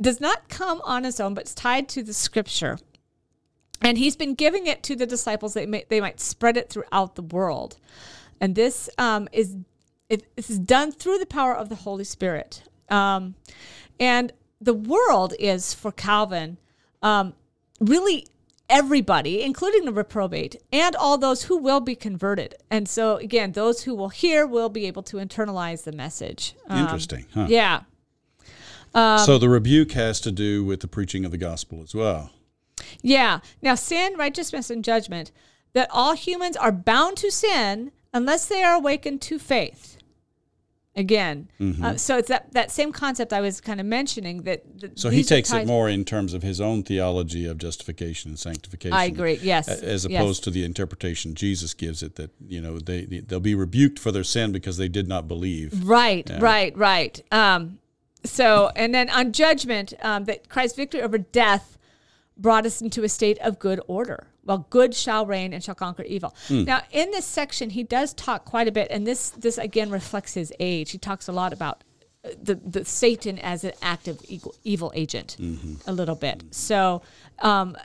[0.00, 2.78] does not come on its own, but it's tied to the Scripture.
[3.82, 7.14] And he's been giving it to the disciples that may, they might spread it throughout
[7.14, 7.76] the world.
[8.40, 9.56] And this um, is
[10.08, 12.62] it, this is done through the power of the Holy Spirit.
[12.88, 13.34] Um,
[13.98, 16.58] and the world is for Calvin
[17.02, 17.34] um,
[17.80, 18.26] really
[18.68, 22.56] everybody, including the reprobate, and all those who will be converted.
[22.70, 26.54] And so, again, those who will hear will be able to internalize the message.
[26.68, 27.26] Um, Interesting.
[27.32, 27.46] Huh?
[27.48, 27.82] Yeah.
[28.94, 32.30] Um, so the rebuke has to do with the preaching of the gospel as well.
[33.02, 33.40] Yeah.
[33.62, 35.32] Now, sin, righteousness, and judgment,
[35.72, 39.96] that all humans are bound to sin unless they are awakened to faith
[40.96, 41.48] again.
[41.60, 41.84] Mm-hmm.
[41.84, 44.62] Uh, so it's that, that same concept I was kind of mentioning that.
[44.80, 48.38] that so he takes it more in terms of his own theology of justification and
[48.38, 48.94] sanctification.
[48.94, 49.38] I agree.
[49.42, 50.44] Yes, as opposed yes.
[50.44, 54.24] to the interpretation Jesus gives it that you know they they'll be rebuked for their
[54.24, 55.86] sin because they did not believe.
[55.86, 56.28] Right.
[56.28, 56.38] Yeah.
[56.40, 56.76] Right.
[56.76, 57.22] Right.
[57.30, 57.78] Um,
[58.24, 61.75] so and then on judgment, um, that Christ's victory over death
[62.36, 66.02] brought us into a state of good order well good shall reign and shall conquer
[66.04, 66.64] evil mm.
[66.66, 70.34] now in this section he does talk quite a bit and this this again reflects
[70.34, 71.82] his age he talks a lot about
[72.24, 75.74] uh, the, the satan as an active evil, evil agent mm-hmm.
[75.86, 77.02] a little bit so
[77.40, 77.76] um,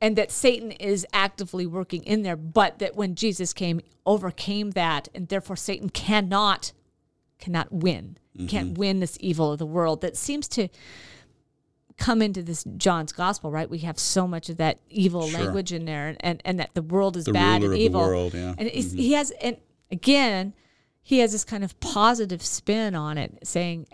[0.00, 5.08] and that satan is actively working in there but that when jesus came overcame that
[5.14, 6.72] and therefore satan cannot
[7.38, 8.46] cannot win mm-hmm.
[8.46, 10.68] can't win this evil of the world that seems to
[12.00, 13.70] come into this John's gospel, right?
[13.70, 15.38] We have so much of that evil sure.
[15.38, 18.00] language in there, and, and, and that the world is the bad and evil.
[18.00, 18.54] World, yeah.
[18.58, 18.96] And mm-hmm.
[18.96, 19.58] he has, and
[19.92, 20.54] again,
[21.02, 23.86] he has this kind of positive spin on it, saying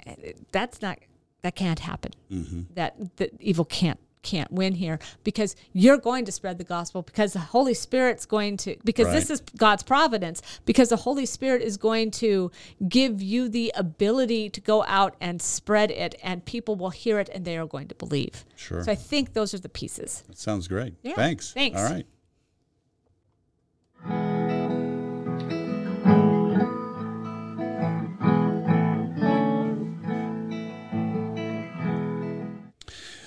[0.53, 0.99] that's not
[1.43, 2.13] that can't happen.
[2.31, 2.63] Mm-hmm.
[2.75, 7.33] That that evil can't can't win here because you're going to spread the gospel because
[7.33, 9.15] the Holy Spirit's going to because right.
[9.15, 12.51] this is God's providence because the Holy Spirit is going to
[12.89, 17.29] give you the ability to go out and spread it and people will hear it
[17.33, 18.45] and they are going to believe.
[18.57, 18.83] Sure.
[18.83, 20.25] So I think those are the pieces.
[20.27, 20.95] That sounds great.
[21.03, 21.15] Yeah.
[21.15, 21.53] Thanks.
[21.53, 21.79] Thanks.
[21.79, 22.07] All right.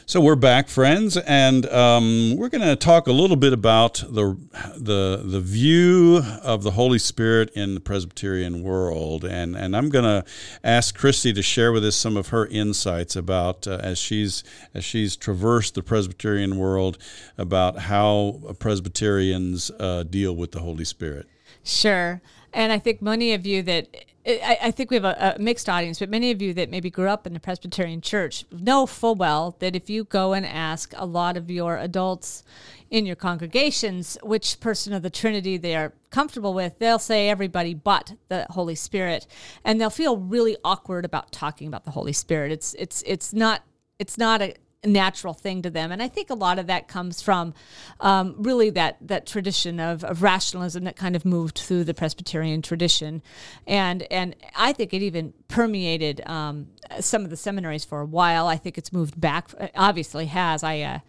[0.09, 4.35] So we're back, friends, and um, we're going to talk a little bit about the
[4.75, 10.05] the the view of the Holy Spirit in the Presbyterian world, and and I'm going
[10.05, 10.25] to
[10.63, 14.43] ask Christy to share with us some of her insights about uh, as she's
[14.73, 16.97] as she's traversed the Presbyterian world
[17.37, 21.27] about how Presbyterians uh, deal with the Holy Spirit.
[21.63, 22.19] Sure,
[22.51, 25.67] and I think many of you that I, I think we have a, a, mixed
[25.67, 29.15] audience, but many of you that maybe grew up in the Presbyterian Church know full
[29.15, 32.43] well that if you go and ask a lot of your adults
[32.91, 37.73] in your congregations which person of the Trinity they are comfortable with, they'll say everybody
[37.73, 39.25] but the Holy Spirit,
[39.65, 42.51] and they'll feel really awkward about talking about the Holy Spirit.
[42.51, 43.63] It's it's it's not
[43.97, 44.53] it's not a
[44.85, 45.91] natural thing to them.
[45.91, 47.53] And I think a lot of that comes from
[47.99, 52.61] um, really that that tradition of, of rationalism that kind of moved through the Presbyterian
[52.61, 53.21] tradition,
[53.67, 56.67] and and I think it even permeated um,
[56.99, 58.47] some of the seminaries for a while.
[58.47, 59.49] I think it's moved back.
[59.75, 60.79] Obviously, has I.
[60.79, 60.99] Uh,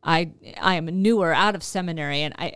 [0.00, 2.54] I I am newer out of seminary, and I,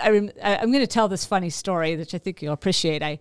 [0.00, 3.02] I, I am going to tell this funny story, which I think you'll appreciate.
[3.02, 3.18] I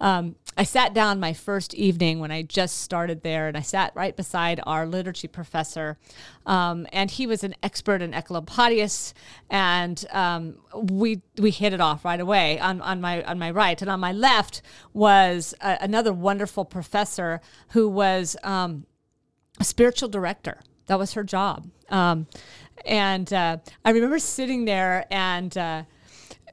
[0.00, 3.94] um, I sat down my first evening when I just started there, and I sat
[3.94, 5.98] right beside our liturgy professor,
[6.46, 9.12] um, and he was an expert in echolopodius,
[9.48, 13.80] and um, we we hit it off right away on, on my on my right,
[13.80, 14.60] and on my left
[14.92, 18.84] was a, another wonderful professor who was um,
[19.60, 20.60] a spiritual director.
[20.86, 21.70] That was her job.
[21.88, 22.26] Um,
[22.84, 25.84] and uh, I remember sitting there and uh,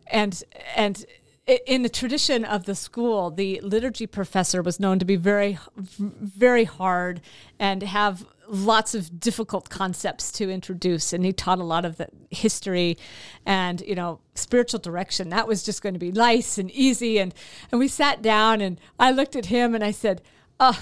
[0.07, 0.43] and
[0.75, 1.03] and
[1.47, 6.63] in the tradition of the school, the liturgy professor was known to be very, very
[6.63, 7.21] hard
[7.59, 11.13] and have lots of difficult concepts to introduce.
[11.13, 12.97] And he taught a lot of the history
[13.45, 15.29] and, you know, spiritual direction.
[15.29, 17.19] That was just going to be nice and easy.
[17.19, 17.33] And,
[17.71, 20.23] and we sat down and I looked at him and I said,
[20.59, 20.81] Oh,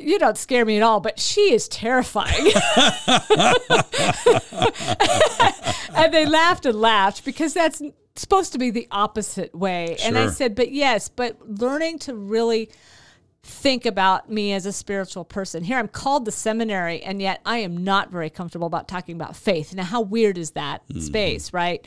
[0.00, 2.34] you don't scare me at all, but she is terrifying.
[5.94, 7.82] and they laughed and laughed because that's
[8.16, 9.96] supposed to be the opposite way.
[9.98, 10.08] Sure.
[10.08, 12.70] And I said, but yes, but learning to really
[13.44, 15.64] think about me as a spiritual person.
[15.64, 19.34] Here I'm called the seminary, and yet I am not very comfortable about talking about
[19.34, 19.74] faith.
[19.74, 21.00] Now, how weird is that mm-hmm.
[21.00, 21.84] space, right?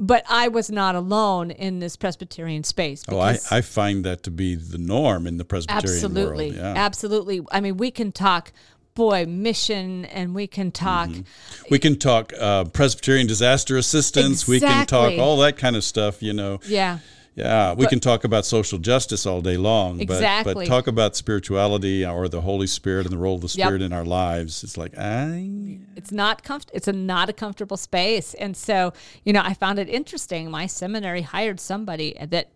[0.00, 3.04] But I was not alone in this Presbyterian space.
[3.08, 6.60] Oh, I, I find that to be the norm in the Presbyterian absolutely, world.
[6.60, 6.74] Yeah.
[6.76, 7.40] Absolutely.
[7.52, 8.52] I mean, we can talk
[8.96, 11.10] boy, mission, and we can talk.
[11.10, 11.66] Mm-hmm.
[11.70, 14.42] We can talk uh, Presbyterian disaster assistance.
[14.42, 14.54] Exactly.
[14.56, 16.58] We can talk all that kind of stuff, you know.
[16.66, 16.98] Yeah.
[17.36, 20.54] Yeah, we but, can talk about social justice all day long, exactly.
[20.54, 23.82] but, but talk about spirituality or the Holy Spirit and the role of the Spirit
[23.82, 23.90] yep.
[23.90, 24.64] in our lives.
[24.64, 25.80] It's like I.
[25.96, 26.70] It's not comfort.
[26.72, 30.50] It's a not a comfortable space, and so you know, I found it interesting.
[30.50, 32.48] My seminary hired somebody that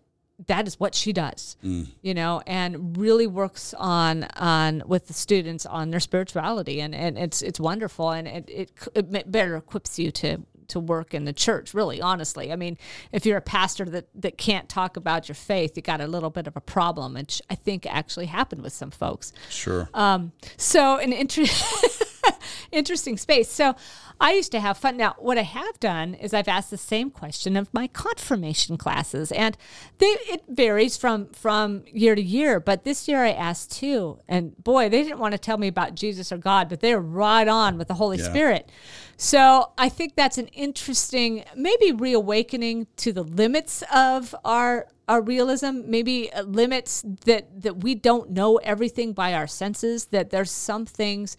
[0.47, 1.87] that is what she does mm.
[2.01, 7.17] you know and really works on on with the students on their spirituality and and
[7.17, 11.33] it's it's wonderful and it, it, it better equips you to to work in the
[11.33, 12.51] church, really, honestly.
[12.51, 12.77] I mean,
[13.11, 16.29] if you're a pastor that, that can't talk about your faith, you got a little
[16.29, 19.33] bit of a problem, which I think actually happened with some folks.
[19.49, 19.89] Sure.
[19.93, 21.43] Um, so, an inter-
[22.71, 23.49] interesting space.
[23.49, 23.75] So,
[24.21, 24.97] I used to have fun.
[24.97, 29.31] Now, what I have done is I've asked the same question of my confirmation classes,
[29.31, 29.57] and
[29.97, 32.59] they, it varies from from year to year.
[32.59, 35.95] But this year I asked two, and boy, they didn't want to tell me about
[35.95, 38.29] Jesus or God, but they were right on with the Holy yeah.
[38.29, 38.71] Spirit.
[39.17, 45.81] So I think that's an interesting, maybe reawakening to the limits of our our realism,
[45.85, 50.05] maybe uh, limits that that we don't know everything by our senses.
[50.05, 51.37] That there's some things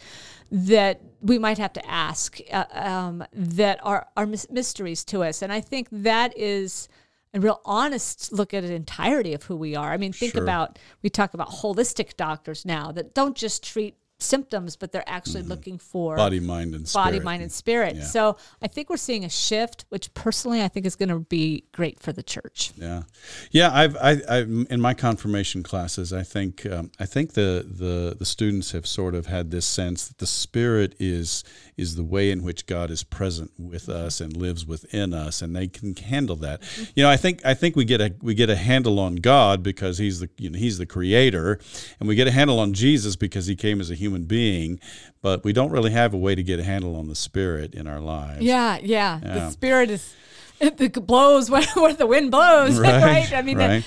[0.51, 5.53] that we might have to ask uh, um, that are are mysteries to us, and
[5.53, 6.89] I think that is
[7.35, 9.93] a real honest look at an entirety of who we are.
[9.93, 10.43] I mean, think sure.
[10.43, 15.41] about we talk about holistic doctors now that don't just treat symptoms, but they're actually
[15.41, 15.51] mm-hmm.
[15.51, 17.05] looking for body, mind, and spirit.
[17.05, 17.97] body, mind, and spirit.
[17.97, 18.05] Yeah.
[18.05, 21.65] So I think we're seeing a shift, which personally I think is going to be
[21.73, 22.73] great for the church.
[22.77, 23.03] Yeah,
[23.51, 23.71] yeah.
[23.73, 28.27] I've, I, I in my confirmation classes, I think, um, I think the the the
[28.27, 31.45] students have sort of had this sense that the spirit is
[31.77, 35.57] is the way in which God is present with us and lives within us, and
[35.57, 36.61] they can handle that.
[36.61, 36.85] Mm-hmm.
[36.97, 39.63] You know, I think I think we get a we get a handle on God
[39.63, 41.59] because he's the you know he's the creator,
[41.99, 44.81] and we get a handle on Jesus because he came as a human being,
[45.21, 47.87] but we don't really have a way to get a handle on the spirit in
[47.87, 48.43] our lives.
[48.43, 49.21] Yeah, yeah.
[49.23, 49.35] yeah.
[49.35, 50.15] The spirit is
[50.61, 53.03] it blows where, where the wind blows, right?
[53.03, 53.33] right?
[53.33, 53.85] I mean, right.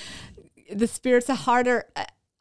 [0.68, 1.84] The, the spirit's a harder,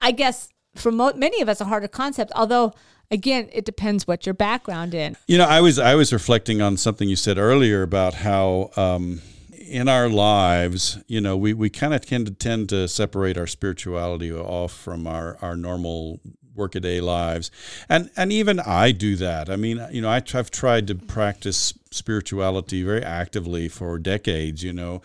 [0.02, 2.32] I guess, for mo- many of us, a harder concept.
[2.36, 2.74] Although
[3.12, 5.16] again, it depends what your background in.
[5.28, 9.22] You know, I was I was reflecting on something you said earlier about how um,
[9.68, 13.48] in our lives, you know, we, we kind of tend to tend to separate our
[13.48, 16.20] spirituality off from our, our normal
[16.56, 17.52] workaday lives,
[17.90, 19.50] and and even I do that.
[19.50, 24.64] I mean, you know, I, I've tried to practice spirituality very actively for decades.
[24.64, 25.02] You know,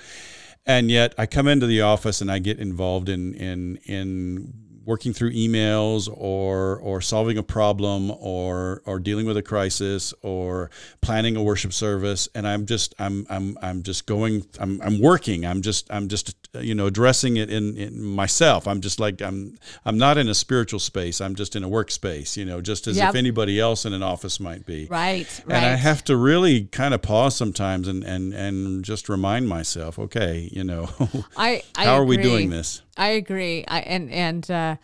[0.67, 5.13] and yet I come into the office and I get involved in in in working
[5.13, 10.69] through emails or or solving a problem or or dealing with a crisis or
[11.01, 12.29] planning a worship service.
[12.35, 15.47] And I'm just I'm I'm I'm just going I'm I'm working.
[15.47, 18.67] I'm just I'm just you know addressing it in, in myself.
[18.67, 21.21] I'm just like I'm I'm not in a spiritual space.
[21.21, 23.11] I'm just in a workspace you know just as Yep.
[23.11, 24.87] if anybody else in an office might be.
[24.91, 25.57] Right, right.
[25.57, 29.99] and I have to really kind of pause sometimes and and and just remind myself
[29.99, 30.91] okay you know
[31.37, 33.65] I, I how are we doing this I agree.
[33.67, 34.77] I and and uh,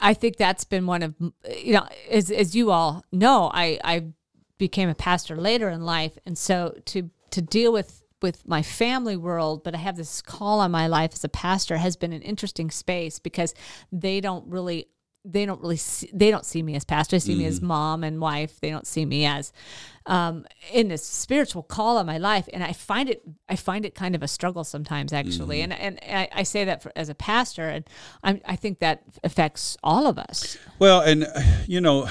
[0.00, 4.04] I think that's been one of you know as as you all know, I I
[4.56, 9.16] became a pastor later in life, and so to to deal with with my family
[9.16, 12.22] world, but I have this call on my life as a pastor has been an
[12.22, 13.52] interesting space because
[13.90, 14.88] they don't really
[15.24, 17.16] they don't really see, they don't see me as pastor.
[17.16, 18.58] They see me as mom and wife.
[18.60, 19.52] They don't see me as
[20.06, 23.94] um, in this spiritual call on my life, and I find it I find it
[23.94, 25.60] kind of a struggle sometimes actually.
[25.60, 27.88] And and I, I say that for, as a pastor, and
[28.24, 30.56] I I think that affects all of us.
[30.78, 31.26] Well, and
[31.66, 32.08] you know,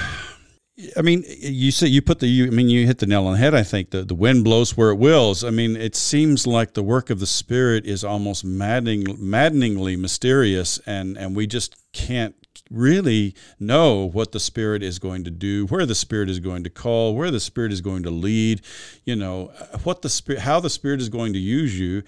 [0.96, 2.46] I mean, you say you put the you.
[2.46, 3.54] I mean, you hit the nail on the head.
[3.54, 5.44] I think the the wind blows where it wills.
[5.44, 10.80] I mean, it seems like the work of the Spirit is almost maddening, maddeningly mysterious,
[10.86, 12.36] and and we just can't
[12.70, 16.70] really know what the Spirit is going to do, where the Spirit is going to
[16.70, 18.62] call, where the Spirit is going to lead.
[19.06, 19.52] You know,
[19.84, 22.04] what the Spirit, how the Spirit is going to use you,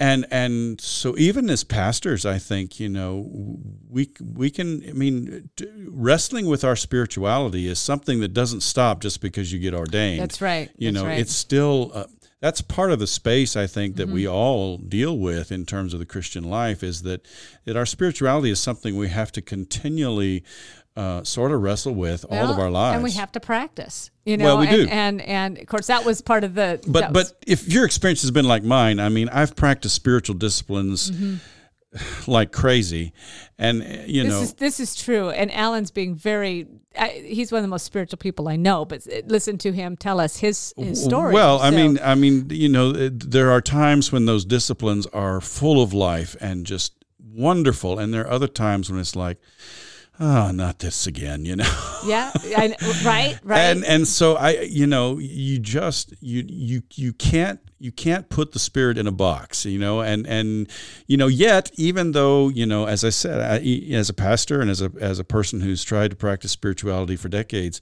[0.00, 3.28] and and so even as pastors i think you know
[3.88, 5.50] we we can i mean
[5.88, 10.40] wrestling with our spirituality is something that doesn't stop just because you get ordained That's
[10.40, 10.70] right.
[10.78, 11.20] you That's know right.
[11.20, 12.04] it's still uh,
[12.40, 14.14] that's part of the space i think that Mm-hmm.
[14.14, 17.26] we all deal with in terms of the christian life is that
[17.64, 20.42] that our spirituality is something we have to continually
[20.96, 24.10] uh, sort of wrestle with all of our lives and we have to practice.
[24.24, 24.88] You know, Well, we and, do.
[24.90, 26.80] and and of course that was part of the.
[26.86, 30.34] but was- but if your experience has been like mine, I mean, I've practiced spiritual
[30.34, 31.12] disciplines
[32.26, 33.12] like crazy,
[33.58, 34.28] and uh, you Mm-hmm.
[34.28, 36.66] this know, is this is true, and Alan's being very.
[36.98, 38.84] I, he's one of the most spiritual people I know.
[38.84, 41.32] But listen to him tell us his his story.
[41.34, 45.06] Well, I So- mean, I mean, you know, uh, there are times when those disciplines
[45.06, 46.92] are full of life and just
[47.32, 49.38] wonderful, and there are other times when it's like,
[50.18, 52.00] oh, not this again, you know.
[52.04, 52.74] yeah, I,
[53.04, 53.58] right, right.
[53.60, 58.52] and and so I, you know, you just you you you can't you can't put
[58.52, 60.70] the spirit in a box, you know, and and
[61.06, 64.70] you know, yet even though you know, as I said, I, as a pastor and
[64.70, 67.80] as a as a person who's tried to practice spirituality for decades,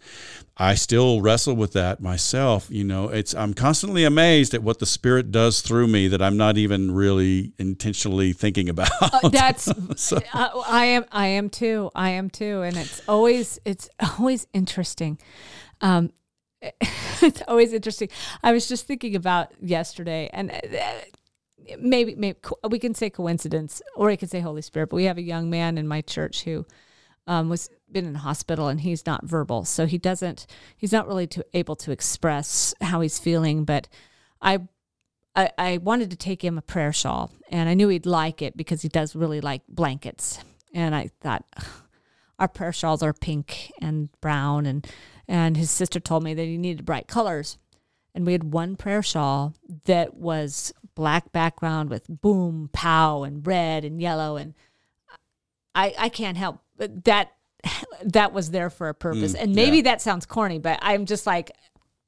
[0.56, 2.68] I still wrestle with that myself.
[2.70, 6.36] You know, it's I'm constantly amazed at what the spirit does through me that I'm
[6.36, 8.90] not even really intentionally thinking about.
[9.00, 9.68] Uh, that's
[10.12, 15.18] uh, I am I am too I am too and it's always it's always interesting
[15.80, 16.12] um
[17.22, 18.08] it's always interesting
[18.42, 20.56] I was just thinking about yesterday and uh,
[21.78, 22.38] maybe maybe
[22.68, 25.50] we can say coincidence or we can say Holy Spirit but we have a young
[25.50, 26.66] man in my church who
[27.26, 30.46] um, was been in hospital and he's not verbal so he doesn't
[30.76, 33.88] he's not really able to express how he's feeling but
[34.42, 34.58] I
[35.38, 38.56] I, I wanted to take him a prayer shawl, and I knew he'd like it
[38.56, 40.40] because he does really like blankets.
[40.74, 41.44] And I thought,
[42.40, 44.84] our prayer shawls are pink and brown, and
[45.28, 47.58] and his sister told me that he needed bright colors.
[48.14, 49.54] And we had one prayer shawl
[49.84, 54.54] that was black background with boom, pow, and red and yellow, and
[55.74, 57.32] I I can't help but that
[58.02, 59.34] that was there for a purpose.
[59.34, 61.52] Mm, and maybe that sounds corny, but I'm just like.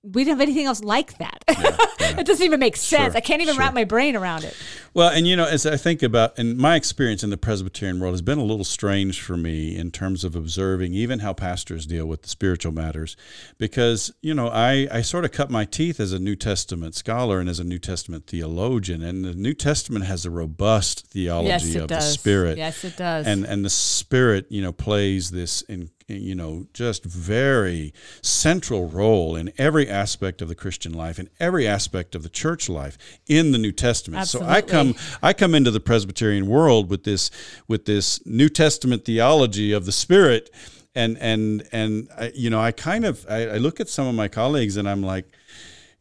[0.02, 1.44] We don't have anything else like that.
[1.48, 3.12] it doesn't even make sense.
[3.12, 3.60] Sure, I can't even sure.
[3.60, 4.56] wrap my brain around it.
[4.94, 8.14] Well, and you know, as I think about, and my experience in the Presbyterian world
[8.14, 12.06] has been a little strange for me in terms of observing even how pastors deal
[12.06, 13.16] with the spiritual matters,
[13.58, 17.38] because you know, I I sort of cut my teeth as a New Testament scholar
[17.38, 21.74] and as a New Testament theologian, and the New Testament has a robust theology Yes,
[21.74, 22.04] it of does.
[22.04, 22.58] the Spirit.
[22.58, 23.26] Yes, it does.
[23.26, 27.92] And and the Spirit, you know, plays this in you know just very
[28.22, 32.68] central role in every aspect of the Christian life, in every aspect of the church
[32.68, 34.26] life in the New Testament.
[34.26, 37.30] So I come I come into the Presbyterian world with this
[37.68, 40.50] with this New Testament theology of the Spirit,
[40.94, 44.14] and and and I, you know I kind of I, I look at some of
[44.14, 45.26] my colleagues and I'm like,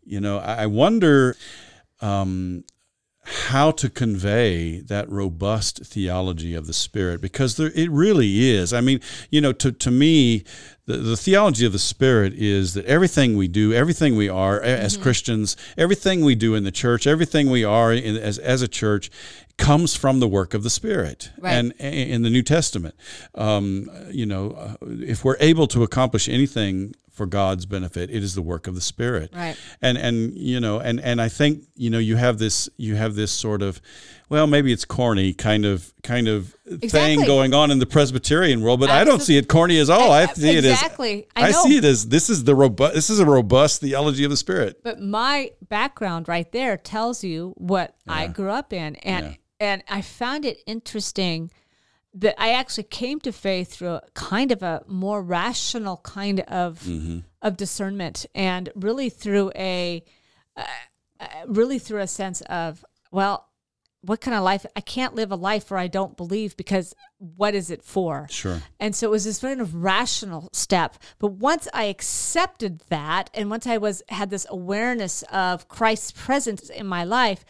[0.03, 1.35] you know, I I wonder.
[2.01, 2.63] Um,
[3.29, 8.73] how to convey that robust theology of the Spirit because there, it really is.
[8.73, 10.43] I mean, you know, to, to me,
[10.87, 14.65] the, the theology of the Spirit is that everything we do, everything we are a-
[14.65, 15.03] as mm-hmm.
[15.03, 19.11] Christians, everything we do in the church, everything we are in, as, as a church
[19.59, 21.29] comes from the work of the Spirit.
[21.37, 21.53] Right.
[21.53, 22.95] And in the New Testament,
[23.35, 28.33] um, you know, uh, if we're able to accomplish anything for God's benefit, it is
[28.33, 29.31] the work of the Spirit.
[29.35, 29.57] Right.
[29.81, 33.15] And and you know, and and I think you know you have this you have
[33.15, 33.81] this sort of,
[34.29, 36.89] well, maybe it's corny kind of kind of Exactly.
[37.17, 40.11] thing going on in the Presbyterian world, but I don't see it corny as all.
[40.13, 41.27] I see it as Exactly.
[41.35, 42.93] I I, see it as this is the robust.
[42.93, 44.81] This is a robust theology of the Spirit.
[44.83, 49.33] But my background right there tells you what I grew up in, and Yeah.
[49.59, 51.51] And I found it interesting
[52.13, 56.79] that I actually came to faith through a kind of a more rational kind of
[56.83, 57.19] Mm-hmm.
[57.41, 60.03] of discernment, and really through a
[60.57, 60.63] uh,
[61.19, 63.45] uh, really through a sense of well.
[64.01, 64.65] What kind of life?
[64.77, 68.27] I can't live a life where I don't believe because what is it for?
[68.29, 68.61] Sure.
[68.79, 70.95] And so it was this kind of rational step.
[71.19, 76.69] But once I accepted that, and once I was had this awareness of Christ's presence
[76.69, 77.43] in my life,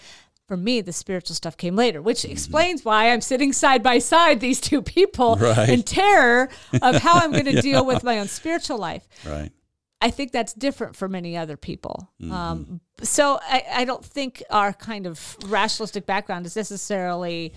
[0.50, 4.39] for me, the spiritual stuff came later, which explains why I'm sitting side by side
[4.39, 5.70] these two people Right.
[5.70, 6.50] in terror
[6.82, 9.08] of how I'm going to deal with my own spiritual life.
[9.24, 9.52] Right.
[10.02, 12.10] I think that's different for many other people.
[12.20, 12.32] Mm-hmm.
[12.34, 17.54] Um, so I, I don't think our kind of rationalistic background is necessarily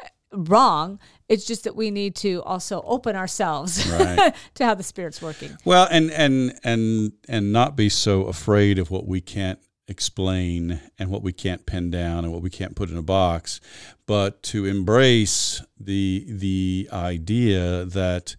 [0.00, 1.00] uh, wrong.
[1.28, 4.32] It's just that we need to also open ourselves Right.
[4.54, 5.56] to how the Spirit's working.
[5.64, 9.58] Well, and and and and not be so afraid of what we can't
[9.88, 13.60] explain and what we can't pin down and what we can't put in a box,
[14.06, 18.36] but to embrace the the idea that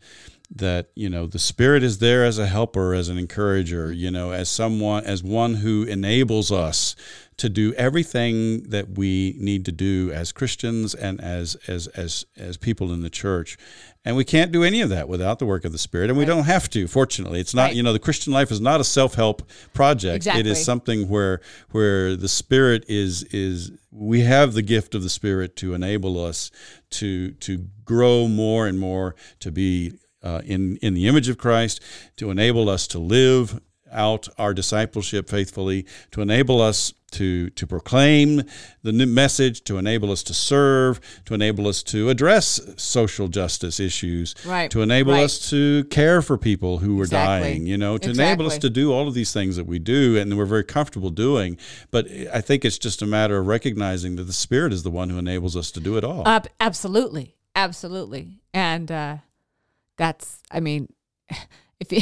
[0.56, 4.32] that you know the spirit is there as a helper as an encourager you know
[4.32, 6.95] as someone as one who enables us
[7.36, 12.56] to do everything that we need to do as Christians and as as as as
[12.56, 13.58] people in the church
[14.06, 16.24] and we can't do any of that without the work of the spirit and we
[16.24, 17.76] don't have to fortunately it's not Right.
[17.76, 19.43] you know the Christian life is not a self-help
[19.74, 20.52] project it Exactly.
[20.52, 21.41] is something where
[21.72, 26.52] where the spirit is is we have the gift of the spirit to enable us
[26.91, 29.91] to to grow more and more to be
[30.28, 31.82] uh, in in the image of Christ
[32.17, 33.59] to enable us to live
[33.91, 38.43] out our discipleship faithfully to enable us to to proclaim
[38.84, 43.80] the new message to enable us to serve to enable us to address social justice
[43.80, 45.23] issues Right, to enable right.
[45.23, 47.49] us to care for people who are Exactly.
[47.51, 50.17] dying you know to enable us to do all of these things that we do
[50.17, 51.57] and we're very comfortable doing.
[51.89, 55.09] But i think it's just a matter of recognizing that the spirit is the one
[55.09, 56.23] who enables us to do it all.
[56.28, 59.17] Uh, absolutely, absolutely, and uh,
[59.98, 60.41] that's.
[60.52, 60.91] I mean,
[61.80, 62.02] if you,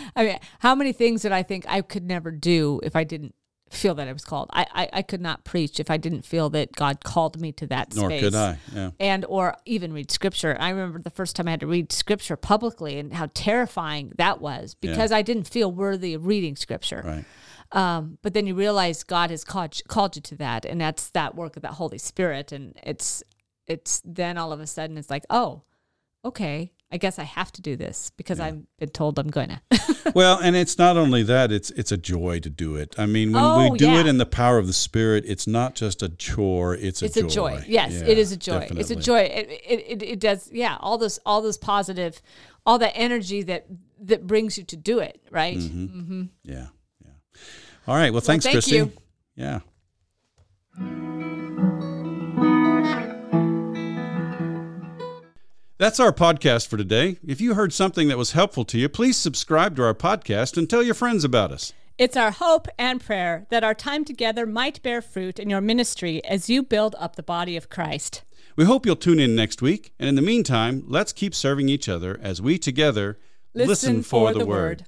[0.16, 3.34] I mean, how many things that I think I could never do if I didn't
[3.70, 4.48] feel that I was called.
[4.52, 7.66] I, I, I could not preach if I didn't feel that God called me to
[7.68, 8.22] that nor space.
[8.22, 10.56] could i yeah and or even read scripture.
[10.58, 14.40] I remember the first time I had to read scripture publicly and how terrifying that
[14.40, 17.02] was because I didn't feel worthy of reading scripture.
[17.04, 17.24] right
[17.72, 21.34] Um, but then you realize God has called called you to that, and that's that
[21.34, 23.24] work of that Holy Spirit, and it's
[23.66, 25.62] it's then all of a sudden it's like, oh,
[26.24, 30.12] okay, I guess I have to do this because I've been told I'm going to.
[30.14, 32.94] well, and it's not only that; it's it's a joy to do it.
[32.96, 34.00] I mean, when Oh, we do yeah.
[34.00, 37.20] it in the power of the Spirit, it's not just a chore; it's a joy.
[37.26, 37.48] it's joy.
[37.48, 37.64] a joy.
[37.68, 38.66] Yes, Yeah, it is a joy.
[38.70, 39.20] It's a joy.
[39.24, 40.50] It, it, it, it does.
[40.50, 42.22] Yeah, all those all those positive,
[42.64, 43.66] all that energy that
[44.00, 45.20] that brings you to do it.
[45.30, 45.58] Right.
[45.58, 46.22] Mm-hmm.
[46.44, 46.68] Yeah,
[47.04, 47.10] yeah.
[47.86, 48.10] All right.
[48.10, 48.76] Well, thanks, thank Christy.
[48.76, 48.92] you.
[49.34, 49.60] Yeah.
[55.78, 57.18] That's our podcast for today.
[57.22, 60.70] If you heard something that was helpful to you, please subscribe to our podcast and
[60.70, 61.74] tell your friends about us.
[61.98, 66.24] It's our hope and prayer that our time together might bear fruit in your ministry
[66.24, 68.22] as you build up the body of Christ.
[68.56, 69.92] We hope you'll tune in next week.
[69.98, 73.18] And in the meantime, let's keep serving each other as we together
[73.52, 74.86] listen, for, the, word.